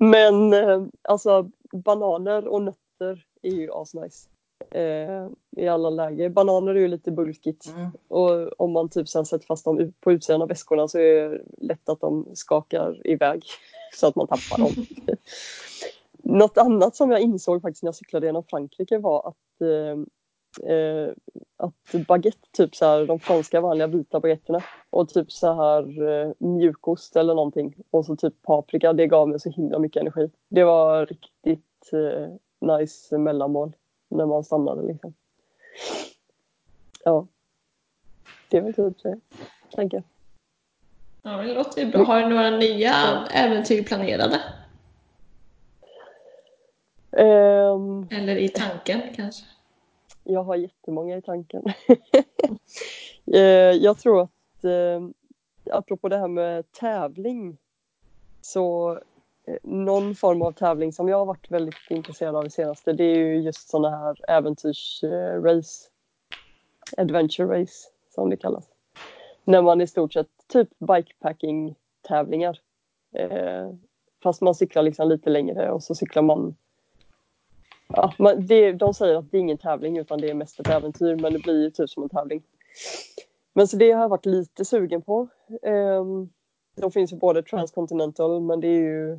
[0.00, 4.28] Men eh, alltså bananer och nötter är ju asnice.
[4.70, 6.28] Eh, I alla läger.
[6.28, 7.90] Bananer är ju lite bulkigt Mm.
[8.08, 11.42] och om man typ sen sätter fast dem på utsidan av väskorna så är det
[11.58, 13.44] lätt att de skakar iväg
[13.94, 14.86] så att man tappar dem.
[16.22, 19.96] Något annat som jag insåg faktiskt när jag cyklade genom Frankrike var att eh,
[20.62, 21.12] eh,
[21.56, 26.32] att baguette, typ så här, de franska vanliga vita baguetterna och typ så här eh,
[26.38, 30.30] mjukost eller någonting och så typ paprika, det gav mig så himla mycket energi.
[30.48, 33.72] Det var riktigt eh, nice mellanmål
[34.08, 35.14] när man stannade liksom.
[37.04, 37.26] Ja.
[38.48, 39.18] Det väl typ det,
[39.76, 40.02] jag.
[41.22, 42.04] Ja, det låter ju bra.
[42.04, 42.92] Har du några nya
[43.30, 44.40] äventyr planerade?
[47.16, 49.44] Ehm, Eller i tanken kanske?
[50.28, 51.62] Jag har jättemånga i tanken.
[53.32, 55.00] Eh, jag tror att, eh,
[55.70, 57.56] apropå det här med tävling,
[58.40, 58.92] så
[59.44, 63.04] eh, någon form av tävling som jag har varit väldigt intresserad av i senaste, det
[63.04, 65.88] är ju just sådana här äventyrsrace.
[66.96, 68.64] Adventure race, som det kallas.
[69.44, 72.60] När man i stort sett, typ bikepacking-tävlingar.
[74.22, 76.56] Fast man cyklar liksom lite längre och så cyklar man
[77.88, 80.68] Ja, man, det, de säger att det är ingen tävling utan det är mest ett
[80.68, 82.42] äventyr men det blir ju typ som en tävling.
[83.52, 85.28] Men så det har jag varit lite sugen på.
[85.62, 86.30] Um,
[86.74, 89.12] de finns ju både Transcontinental men det är ju,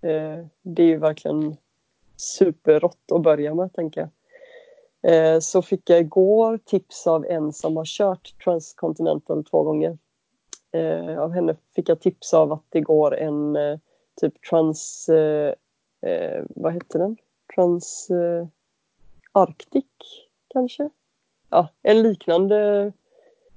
[0.00, 1.56] eh, det är ju verkligen
[2.16, 4.10] superrått att börja med tänker jag.
[5.12, 9.98] Eh, så fick jag igår tips av en som har kört Transcontinental två gånger.
[10.72, 13.78] Eh, av henne fick jag tips av att det går en eh,
[14.20, 15.08] typ trans...
[15.08, 15.54] Eh,
[16.02, 17.16] eh vad heter den?
[17.54, 18.46] Trans eh,
[19.32, 19.84] Arctic
[20.48, 20.90] kanske?
[21.50, 22.92] Ja, en liknande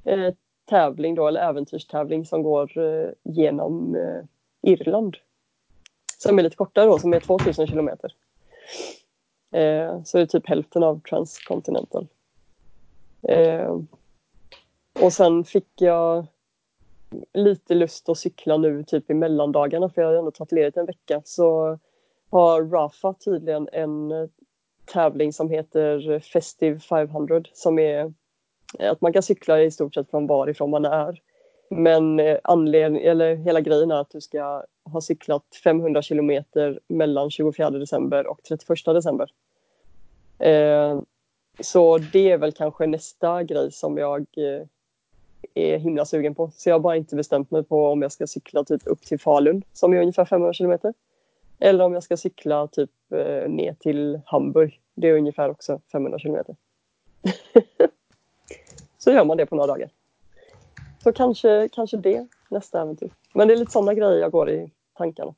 [0.03, 0.33] eh,
[0.65, 4.23] tävling då, eller äventyrstävling som går eh, genom eh,
[4.71, 5.17] Irland.
[6.17, 8.13] Som är lite kortare då, som är 2000 kilometer.
[9.51, 12.07] Eh, så det är typ hälften av Transcontinental.
[13.23, 13.79] Eh,
[15.01, 16.25] och sen fick jag
[17.33, 20.85] lite lust att cykla nu typ i mellandagarna för jag har ändå tagit ledigt en
[20.85, 21.21] vecka.
[21.25, 21.79] Så
[22.29, 24.27] har Rafa tydligen en eh,
[24.85, 28.13] tävling som heter Festive 500 som är
[28.79, 31.21] eh, att man kan cykla i stort sett från varifrån man är.
[31.69, 37.31] Men eh, anledning, eller hela grejen är att du ska ha cyklat 500 kilometer mellan
[37.31, 39.29] 24 december och 31 december.
[40.39, 41.01] Eh,
[41.59, 44.67] så det är väl kanske nästa grej som jag eh,
[45.53, 46.51] är himla sugen på.
[46.53, 49.19] Så jag har bara inte bestämt mig på om jag ska cykla typ upp till
[49.19, 50.93] Falun som är ungefär 500 kilometer.
[51.59, 54.81] Eller om jag ska cykla typ eh, ner till Hamburg.
[54.95, 56.55] Det är ungefär också 500 kilometer.
[58.97, 59.89] så gör man det på några dagar.
[61.03, 63.11] Så kanske, kanske det nästa äventyr.
[63.33, 65.33] Men det är lite sådana grejer jag går i tankarna.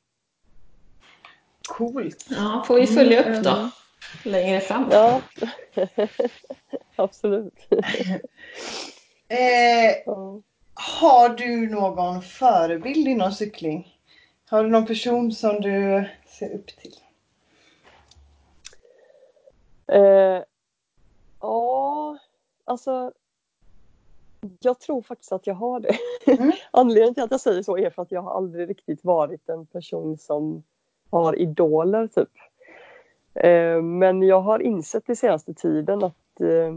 [1.68, 2.26] Coolt.
[2.30, 3.70] Ja, får vi följa upp då.
[4.24, 4.88] längre fram.
[4.90, 5.20] Ja,
[6.96, 7.54] absolut.
[9.32, 10.14] Eh,
[10.74, 13.99] har du någon förebild inom cykling?
[14.50, 16.94] Har du någon person som du ser upp till?
[19.86, 20.42] Eh,
[21.40, 22.18] ja,
[22.64, 23.12] alltså.
[24.60, 25.96] Jag tror faktiskt att jag har det.
[26.26, 26.52] Mm.
[26.70, 29.66] Anledningen till att jag säger så är för att jag har aldrig riktigt varit en
[29.66, 30.62] person som
[31.10, 32.30] har idoler typ.
[33.34, 36.76] Eh, men jag har insett i senaste tiden att eh,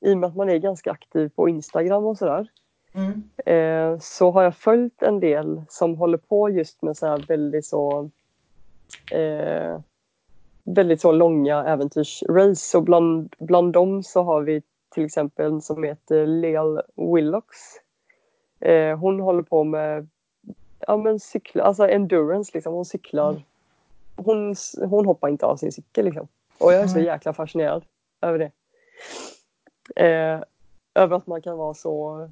[0.00, 2.48] i och med att man är ganska aktiv på Instagram och sådär
[2.94, 3.22] Mm.
[3.46, 7.66] eh, så har jag följt en del som håller på just med så här väldigt
[7.66, 8.10] så
[9.12, 9.80] eh,
[10.64, 14.62] väldigt så långa äventyrsrace och bland, bland dem så har vi
[14.94, 17.58] till exempel en som heter Leal Willocks.
[18.60, 20.08] Eh, hon håller på med
[20.86, 22.74] ja, men cykla, alltså endurance liksom.
[22.74, 23.42] Hon cyklar.
[24.16, 24.54] Hon,
[24.88, 26.28] hon hoppar inte av sin cykel liksom.
[26.58, 27.06] Och jag är så Mm.
[27.06, 27.84] jäkla fascinerad
[28.20, 28.50] över det.
[30.04, 30.40] Eh,
[30.94, 32.30] över att man kan vara så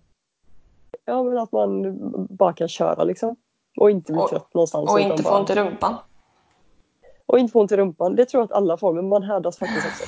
[1.05, 1.98] Ja men att man
[2.36, 3.36] bara kan köra liksom.
[3.80, 4.92] Och inte bli Och- trött någonstans.
[4.92, 5.94] Och inte få ont i rumpan.
[7.26, 8.16] och inte få ont i rumpan.
[8.16, 10.05] Det tror jag att alla får, men man härdas faktiskt också.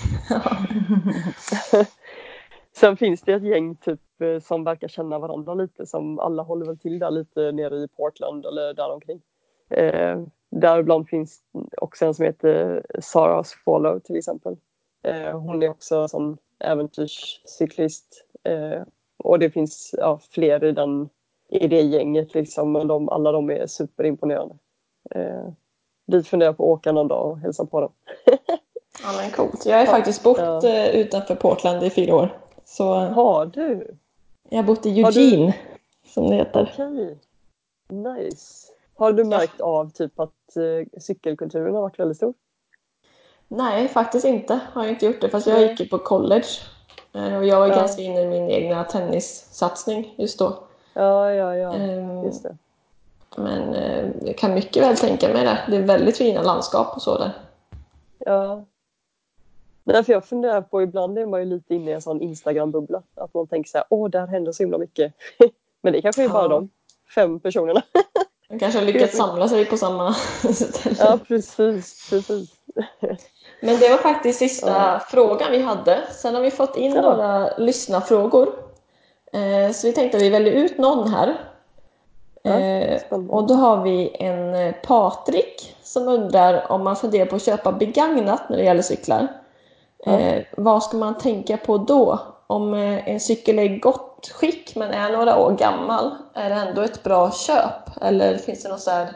[2.76, 6.66] Sen finns det ett gäng typ eh, som verkar känna varandra lite som alla håller
[6.66, 9.20] väl till där lite nere i Portland eller däromkring.
[9.70, 10.20] Eh,
[10.50, 11.38] däribland finns
[11.76, 14.56] också en som heter Sarah Swallow till exempel.
[15.02, 18.24] Eh, hon är också som äventyrscyklist.
[18.44, 18.82] Eh,
[19.24, 21.08] och det finns ja, fler i, den,
[21.48, 24.54] i det gänget liksom, men de, alla de är superimponerande.
[25.10, 25.48] Eh,
[26.06, 27.92] dit funderar på att åka någon dag och hälsa på dem.
[29.02, 29.66] Ja men coolt.
[29.66, 30.68] Jag har faktiskt bott Ja.
[30.68, 32.38] eh, utanför Portland i fyra år.
[32.64, 33.96] Så Har du?
[34.48, 35.54] jag har bott i Har du- Eugene,
[36.06, 36.72] som det heter.
[36.78, 37.18] Okej.
[37.88, 38.72] Nice.
[38.96, 42.34] Har du märkt av typ att eh, cykelkulturen har varit väldigt stor?
[43.48, 44.60] Nej, faktiskt inte.
[44.72, 45.28] Har jag inte gjort det.
[45.28, 46.46] Fast jag gick ju på college.
[47.14, 47.74] Eh, Och jag var Ja.
[47.74, 50.58] ganska inne i min egna tennissatsning just då.
[50.92, 51.74] Ja, ja, ja.
[51.74, 52.56] Ehm, Just det.
[53.36, 55.58] Men eh, jag kan mycket väl tänka mig det.
[55.70, 57.30] Det är väldigt fina landskap och så där.
[58.18, 58.64] Ja.
[59.84, 63.02] Nej, för jag funderar på, ibland är man ju lite inne i en sån Instagram-bubbla.
[63.14, 65.12] Att man tänker så här, åh, där händer så himla mycket.
[65.82, 66.48] Men det kanske är bara Ja.
[66.48, 66.68] de
[67.14, 67.82] fem personerna.
[68.48, 70.12] Man kanske har lyckats samla sig på samma
[70.52, 70.96] ställe.
[70.98, 72.50] ja, precis, precis.
[73.60, 75.00] Men det var faktiskt sista Ja.
[75.08, 76.02] frågan vi hade.
[76.12, 77.00] Sen har vi fått in Ja.
[77.02, 78.48] några lyssnarfrågor.
[79.32, 81.34] Eh, så vi tänkte att vi väljer ut någon här.
[82.42, 87.36] Ja, Eh, och då har vi en eh, Patrik som undrar om man funderar på
[87.36, 89.28] att köpa begagnat när det gäller cyklar.
[90.04, 90.18] Ja.
[90.56, 92.18] Vad ska man tänka på då?
[92.46, 96.82] Om en cykel är i gott skick men är några år gammal, är det ändå
[96.82, 98.02] ett bra köp?
[98.02, 99.08] Eller finns det någon så här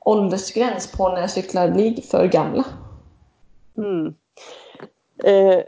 [0.00, 2.64] åldersgräns på när cyklar blir för gamla?
[3.84, 4.14] Mm.
[5.24, 5.64] Eh,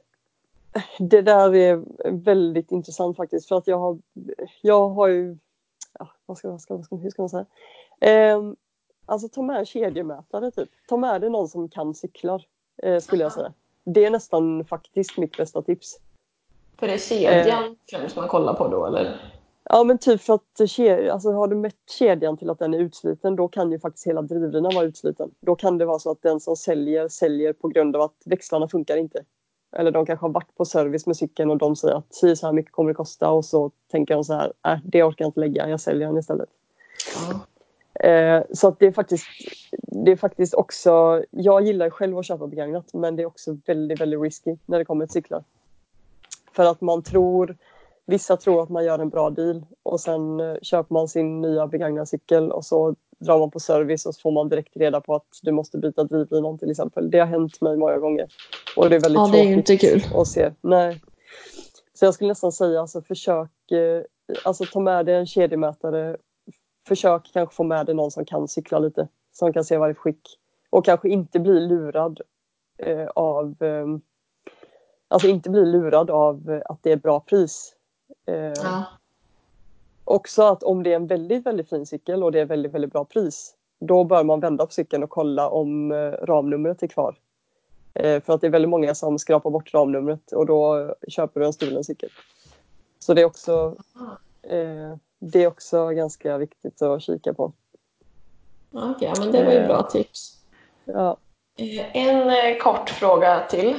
[0.99, 3.99] det där är väldigt intressant faktiskt för att jag har,
[4.61, 5.37] jag har ju,
[5.99, 7.47] ja, vad ska, vad ska, vad ska, hur ska man säga?
[8.01, 8.43] Eh,
[9.07, 10.69] alltså ta med en kedjemätare typ.
[10.89, 12.47] Ta med dig någon som kan cyklar
[12.83, 13.53] eh, skulle jag säga.
[13.85, 16.01] Det är nästan faktiskt mitt bästa tips.
[16.77, 19.33] För det är kedjan främst man kollar på då eller?
[19.75, 22.79] Ja men typ för att ke- alltså, har du mätt kedjan till att den är
[22.79, 25.31] utsliten då kan ju faktiskt hela drivlinan vara utsliten.
[25.41, 28.69] Då kan det vara så att den som säljer säljer på grund av att växlarna
[28.69, 29.25] funkar inte.
[29.77, 32.47] Eller de kanske har varit på service med cykeln och de säger att si så
[32.47, 35.29] här mycket kommer det kosta och så tänker de så här, äh, det orkar jag
[35.29, 36.49] inte lägga, jag säljer den istället.
[37.17, 38.09] Ja.
[38.09, 39.27] Eh, så att det är faktiskt
[40.05, 44.01] det är faktiskt också, jag gillar själv att köpa begagnat men det är också väldigt,
[44.01, 45.45] väldigt risky när det kommer till cyklar.
[46.53, 47.57] För att man tror,
[48.07, 51.67] vissa tror att man gör en bra deal och sen eh, köper man sin nya
[51.67, 55.15] begagnade cykel och så drar man på service och så får man direkt reda på
[55.15, 57.11] att du måste byta drivlinan till exempel.
[57.11, 58.29] Det har hänt mig många gånger.
[58.77, 60.21] Och det är väldigt Ja, det är ju tråkigt inte kul.
[60.21, 60.53] att se.
[60.61, 61.01] Nej.
[61.95, 64.03] Så jag skulle nästan säga alltså försök, eh,
[64.45, 66.17] alltså ta med dig en kedjemätare.
[66.89, 69.09] Försök kanske få med dig någon som kan cykla lite.
[69.33, 70.39] Som kan se varje skick.
[70.71, 72.21] Och kanske inte bli lurad
[72.79, 73.87] eh, av eh,
[75.09, 77.75] Alltså inte bli lurad av eh, att det är bra pris.
[78.27, 78.85] Eh, Ja.
[80.05, 82.93] Också att om det är en väldigt, väldigt fin cykel och det är väldigt, väldigt
[82.93, 83.55] bra pris.
[83.81, 87.17] Då bör man vända på cykeln och kolla om eh, ramnumret är kvar.
[87.95, 91.47] Eh, för att det är väldigt många som skrapar bort ramnumret och då köper du
[91.47, 92.11] en stulen cykel.
[92.99, 93.77] Så det är också,
[94.43, 97.53] eh, det är också ganska viktigt att kika på.
[98.73, 100.39] Okej, ja, men det var ju bra tips.
[100.85, 101.17] Ja.
[101.57, 103.75] Eh, En eh, kort fråga till.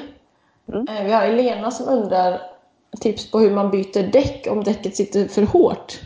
[0.68, 0.86] Mm.
[1.06, 2.53] Vi har Elena som undrar
[3.00, 6.00] tips på hur man byter däck om däcket sitter för hårt.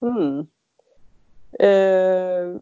[0.00, 0.46] Mm.
[1.58, 2.60] Eh,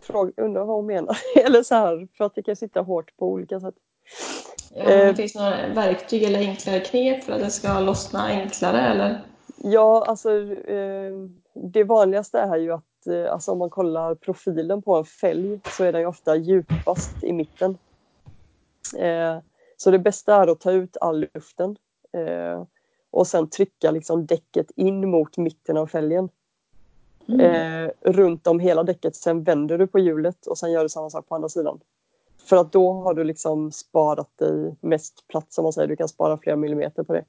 [0.00, 1.18] fråga, undrar vad hon menar.
[1.44, 3.74] Eller så här, för att det kan sitta hårt på olika sätt.
[4.74, 5.14] Ja, Eh.
[5.14, 9.20] finns det några verktyg eller enklare knep för att det ska lossna enklare eller?
[9.56, 11.12] Ja, alltså eh,
[11.54, 15.84] det vanligaste är ju att eh, alltså, om man kollar profilen på en fälg så
[15.84, 17.78] är den ju ofta djupast i mitten.
[18.98, 19.38] Eh,
[19.80, 21.76] så det bästa är att ta ut all luften
[22.12, 22.64] eh,
[23.10, 26.28] och sen trycka liksom däcket in mot mitten av fälgen.
[27.40, 29.16] Eh, runt om hela däcket.
[29.16, 31.80] Sen vänder du på hjulet och sen gör du samma sak på andra sidan.
[32.44, 35.88] För att då har du liksom sparat dig mest plats om man säger.
[35.88, 37.24] Du kan spara flera millimeter på det.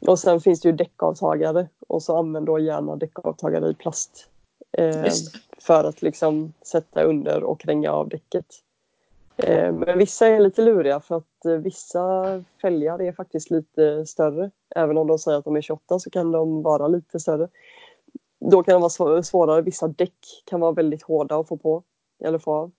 [0.00, 4.28] Och sen finns det ju däckavtagare och så använd då gärna däckavtagare i plast.
[4.72, 5.04] Eh,
[5.58, 8.46] för att liksom sätta under och kränga av däcket.
[9.38, 12.24] Eh, men vissa är lite luriga för att eh, vissa
[12.62, 14.50] fälgar är faktiskt lite större.
[14.76, 17.48] Även om de säger att de är 28 så kan de vara lite större.
[18.40, 19.62] Då kan det vara svå- svårare.
[19.62, 21.82] Vissa däck kan vara väldigt hårda att få på
[22.24, 22.70] eller få av.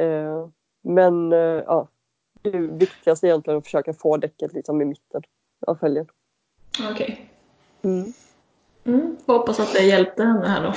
[0.00, 0.48] Eh,
[0.82, 1.32] men
[1.66, 1.88] ja,
[2.42, 5.22] det viktigaste är egentligen att försöka få däcket liksom i mitten
[5.66, 6.06] av fälgen.
[6.92, 7.30] Okej.
[7.82, 8.12] Mm.
[8.84, 9.16] Mm.
[9.26, 10.72] Får hoppas att det hjälpte henne här då.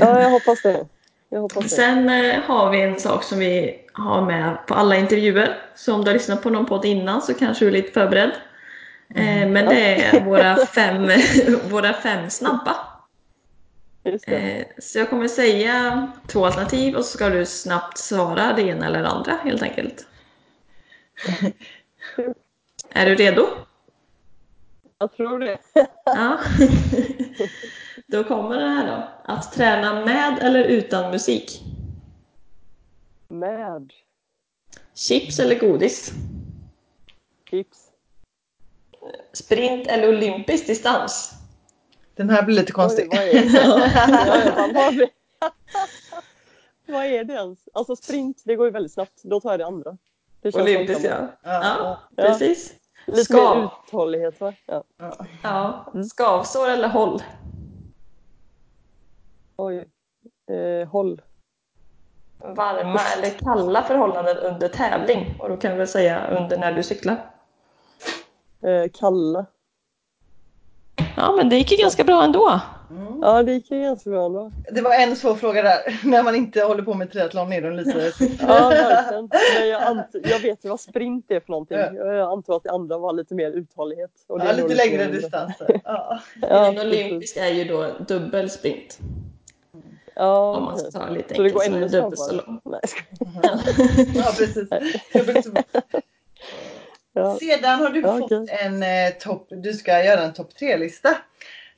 [0.00, 0.86] Ja, jag hoppas det.
[1.28, 1.68] Jag hoppas det.
[1.68, 2.08] Sen
[2.42, 5.58] har vi en sak som vi har med på alla intervjuer.
[5.74, 8.30] Så om du har lyssnat på någon podd innan så kanske du är lite förberedd.
[9.14, 11.10] Eh, men det är våra fem,
[11.70, 12.76] våra fem snabba.
[14.26, 18.86] Eh, så jag kommer säga två alternativ och så ska du snabbt svara det ena
[18.86, 20.06] eller det andra helt enkelt.
[22.90, 23.46] Är du redo?
[24.98, 25.58] Jag tror det.
[26.04, 26.38] Ja.
[28.06, 29.32] Då kommer det här då.
[29.32, 31.62] Att träna med eller utan musik?
[33.28, 33.92] Med
[34.94, 36.12] Chips eller godis?
[37.50, 37.78] chips.
[39.32, 41.32] Sprint eller olympisk distans?
[42.14, 43.08] Den här blir lite Oj, konstig.
[43.10, 43.40] vad är det?
[43.58, 45.08] Ja,
[46.86, 47.58] vad, är- det ens?
[47.72, 49.22] Alltså sprint, det går ju väldigt snabbt.
[49.22, 49.98] Då tar jag det andra.
[50.40, 51.32] Det känns Olympisk långsammare.
[51.42, 51.50] ja.
[51.50, 52.22] Ja, Ja.
[52.22, 52.74] precis.
[53.06, 53.56] Lite Skav.
[53.58, 54.54] mer uthållighet va?
[54.66, 54.84] Ja.
[54.96, 55.26] Ja.
[55.42, 55.92] Ja.
[56.10, 57.22] Skavsår eller håll?
[59.56, 59.88] Oj.
[60.50, 61.22] Eh, håll.
[62.44, 65.34] Varma eller kalla förhållanden under tävling?
[65.38, 67.16] Och då kan vi väl säga under när du cyklar.
[68.62, 69.46] Eh, kalla.
[71.16, 72.60] Ja, men det gick ju ganska bra ändå.
[72.90, 73.18] Mm.
[73.22, 74.52] Ja, det gick ju ganska bra ändå.
[74.72, 76.00] Det var en svår fråga där.
[76.08, 78.12] När man inte håller på med triathlon är de lite...
[78.40, 79.30] Ja, verkligen.
[79.58, 81.78] Men jag, ant- jag vet ju vad sprint är för någonting.
[81.78, 82.12] Ja.
[82.12, 84.10] Jag antar att det andra var lite mer uthållighet.
[84.28, 85.80] Och det Ja, lite längre distanser.
[85.84, 86.18] Ja.
[86.42, 88.98] Ja, Den olympiska är ju då dubbel sprint.
[90.18, 91.00] Ja, Om man ska okej.
[91.00, 92.62] ta lite Så det går ännu dubbelt så långt.
[92.64, 92.80] Nej,
[94.14, 94.68] ja, precis.
[97.12, 97.38] Ja.
[97.38, 98.46] Sedan har du Ja, fått okej.
[98.64, 101.16] en eh, topp, du ska göra en topp tre-lista.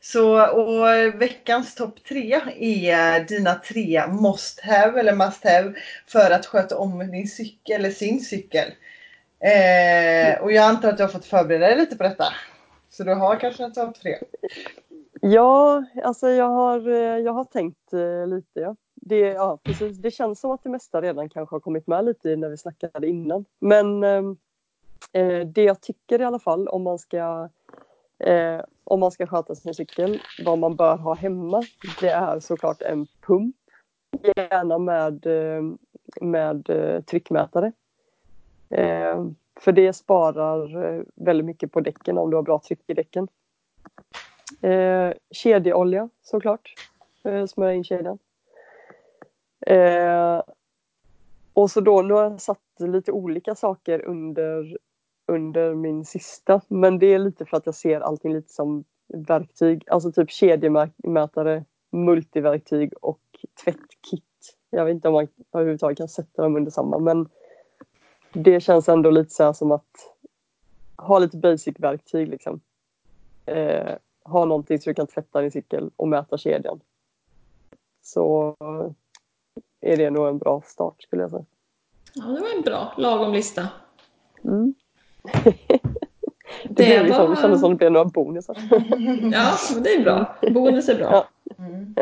[0.03, 0.87] Så och
[1.23, 5.75] veckans topp tre är dina tre must have eller must have
[6.07, 8.73] för att sköta om din cykel eller sin cykel.
[9.41, 12.25] Eh, och jag antar att du har fått förbereda dig lite på detta.
[12.91, 14.19] Så du har kanske en topp tre?
[15.21, 18.61] Ja, alltså jag har, eh, jag har tänkt eh, lite.
[18.61, 18.77] Ja.
[18.95, 19.99] Det, ja, precis.
[19.99, 23.09] det känns som att det mesta redan kanske har kommit med lite när vi snackade
[23.09, 23.45] innan.
[23.59, 24.37] Men ehm,
[25.13, 27.49] eh, det jag tycker i alla fall om man ska
[28.19, 31.63] eh, om man ska sköta sin cykel, vad man bör ha hemma,
[32.01, 33.57] det är såklart en pump.
[34.37, 35.79] Gärna med, ehm,
[36.21, 37.73] med eh, tryckmätare.
[38.71, 39.25] Eh,
[39.61, 43.29] för det sparar väldigt mycket på däcken om du har bra tryck i däcken.
[44.63, 46.75] Eh, kedjeolja såklart.
[47.25, 48.19] Eh, smörja in kedjan.
[49.61, 50.43] Eh,
[51.53, 54.79] och så då, nu har jag satt lite olika saker under,
[55.27, 56.61] under min sista.
[56.69, 59.85] Men det är lite för att jag ser allting lite som verktyg.
[59.87, 63.21] Alltså typ kedjemätare, multiverktyg och
[63.65, 64.57] tvättkit.
[64.71, 67.29] Jag vet inte om man överhuvudtaget kan sätta dem under samma men
[68.33, 70.15] det känns ändå lite så här som att
[70.97, 72.61] ha lite basic verktyg liksom.
[73.47, 73.95] Eh,
[74.31, 76.81] ha någonting så du kan tvätta din cykel och mäta kedjan.
[78.03, 78.57] Så
[79.81, 81.45] är det nog en bra start skulle jag säga.
[82.15, 83.69] Ja, det var en bra lagom lista.
[84.45, 84.75] Mm.
[85.33, 85.53] det,
[86.65, 88.57] Det blev liksom, var- det kändes som det blev några bonusar.
[89.33, 90.37] Ja, det är bra.
[90.51, 91.11] Bonus är bra.
[91.13, 91.55] Ja.
[91.65, 91.95] Mm.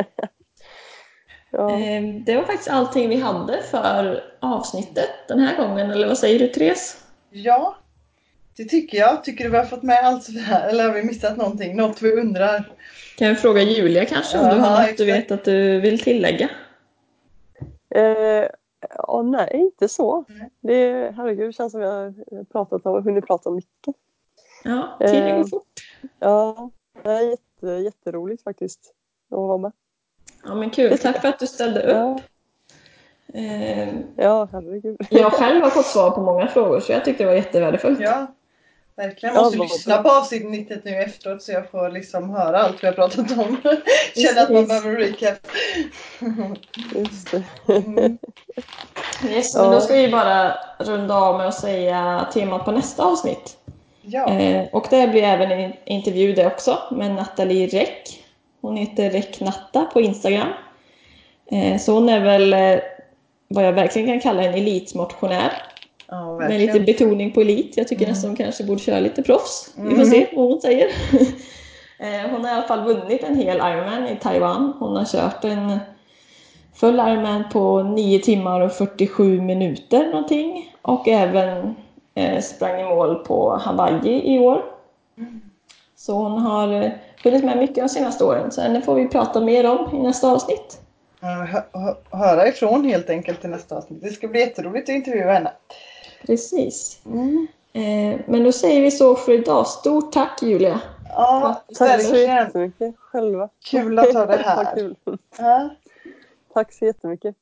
[1.51, 1.79] Ja.
[1.79, 5.91] Eh, Det var faktiskt allting vi hade för avsnittet den här gången.
[5.91, 7.03] Eller vad säger du Therese?
[7.29, 7.75] Ja,
[8.63, 9.23] det tycker jag.
[9.23, 10.69] Tycker du vi har fått med allt så här?
[10.69, 11.75] Eller har vi missat någonting?
[11.77, 12.73] Något vi undrar?
[13.17, 15.99] Kan vi fråga Julia kanske om Ja, du har något du vet att du vill
[15.99, 16.49] tillägga?
[17.95, 18.47] Eh,
[18.97, 20.25] ja, nej, inte så.
[20.27, 20.49] Nej.
[20.61, 23.95] Det, herregud, det känns som jag har pratat om, hunnit prata om mycket.
[24.63, 25.45] Ja, tiden går Eh.
[25.47, 25.65] fort.
[26.19, 26.69] Ja,
[27.03, 28.93] det är jätte, jätteroligt faktiskt
[29.31, 29.71] att vara med.
[30.45, 30.97] Ja, men kul.
[30.97, 31.89] Tack för att du ställde upp.
[31.95, 32.19] Ja,
[33.33, 34.97] Eh, Ja, herregud.
[35.09, 37.99] jag själv har fått svar på många frågor så jag tyckte det var jättevärdefullt.
[38.01, 38.27] Ja,
[38.99, 39.35] verkligen.
[39.35, 42.87] Jag måste Ja, lyssna på avsnittet nu efteråt så jag får liksom höra allt vi
[42.87, 43.57] har pratat om.
[44.15, 45.37] Känna att man behöver recap.
[46.95, 47.43] Just det.
[47.73, 48.17] Mm.
[49.29, 53.57] Yes, men då ska vi bara runda av med att säga temat på nästa avsnitt.
[54.01, 58.23] Ja, Eh, och det blir även en intervju det också med Nathalie Räck.
[58.61, 60.47] Hon heter Räcknatta på Instagram.
[61.51, 62.79] Eh, så hon är väl eh,
[63.47, 65.51] vad jag verkligen kan kalla en elitmotionär.
[66.11, 67.77] Ja Med lite betoning på elit.
[67.77, 68.13] Jag tycker Mm.
[68.13, 69.73] nästan hon kanske borde köra lite proffs.
[69.75, 70.05] Vi får Mm.
[70.05, 70.87] se vad hon säger.
[72.01, 74.73] Eh, hon har i alla fall vunnit en hel Ironman i Taiwan.
[74.79, 75.79] Hon har kört en
[76.75, 80.73] full Ironman på 9 timmar och 47 minuter någonting.
[80.81, 81.75] Och även
[82.15, 84.61] eh, sprang i mål på Hawaii i år.
[85.95, 86.91] Så hon har eh,
[87.23, 88.51] hunnit med mycket de senaste åren.
[88.51, 90.81] Så henne får vi prata mer om i nästa avsnitt.
[91.21, 94.01] Hö- höra ifrån helt enkelt i nästa avsnitt.
[94.01, 95.51] Det ska bli jätteroligt att intervjua henne.
[96.25, 96.99] Precis.
[97.73, 99.67] Eh, men då säger vi så för idag.
[99.67, 100.79] Stort tack Julia!
[101.15, 103.49] Ja, Tack så jättemycket själva.
[103.65, 104.95] Kul att ha det här.
[105.37, 105.69] Ja.
[106.53, 107.35] Tack så jättemycket.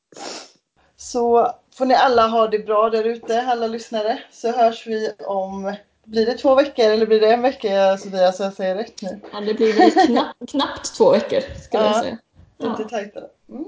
[0.97, 4.19] Så får ni alla ha det bra där ute, alla lyssnare.
[4.31, 8.43] Så hörs vi om, blir det två veckor eller blir det en vecka Sofia så
[8.43, 9.19] jag säger rätt nu?
[9.33, 12.01] Ja, det blir väl knappt, knappt två veckor skulle jag Ja.
[12.01, 12.17] säga.
[12.57, 13.25] Ja, Lite tajtare.
[13.49, 13.65] Mm.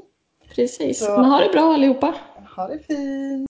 [0.55, 0.99] precis.
[1.05, 2.13] Så- Men ha det bra allihopa!
[2.55, 3.48] Ha det fint!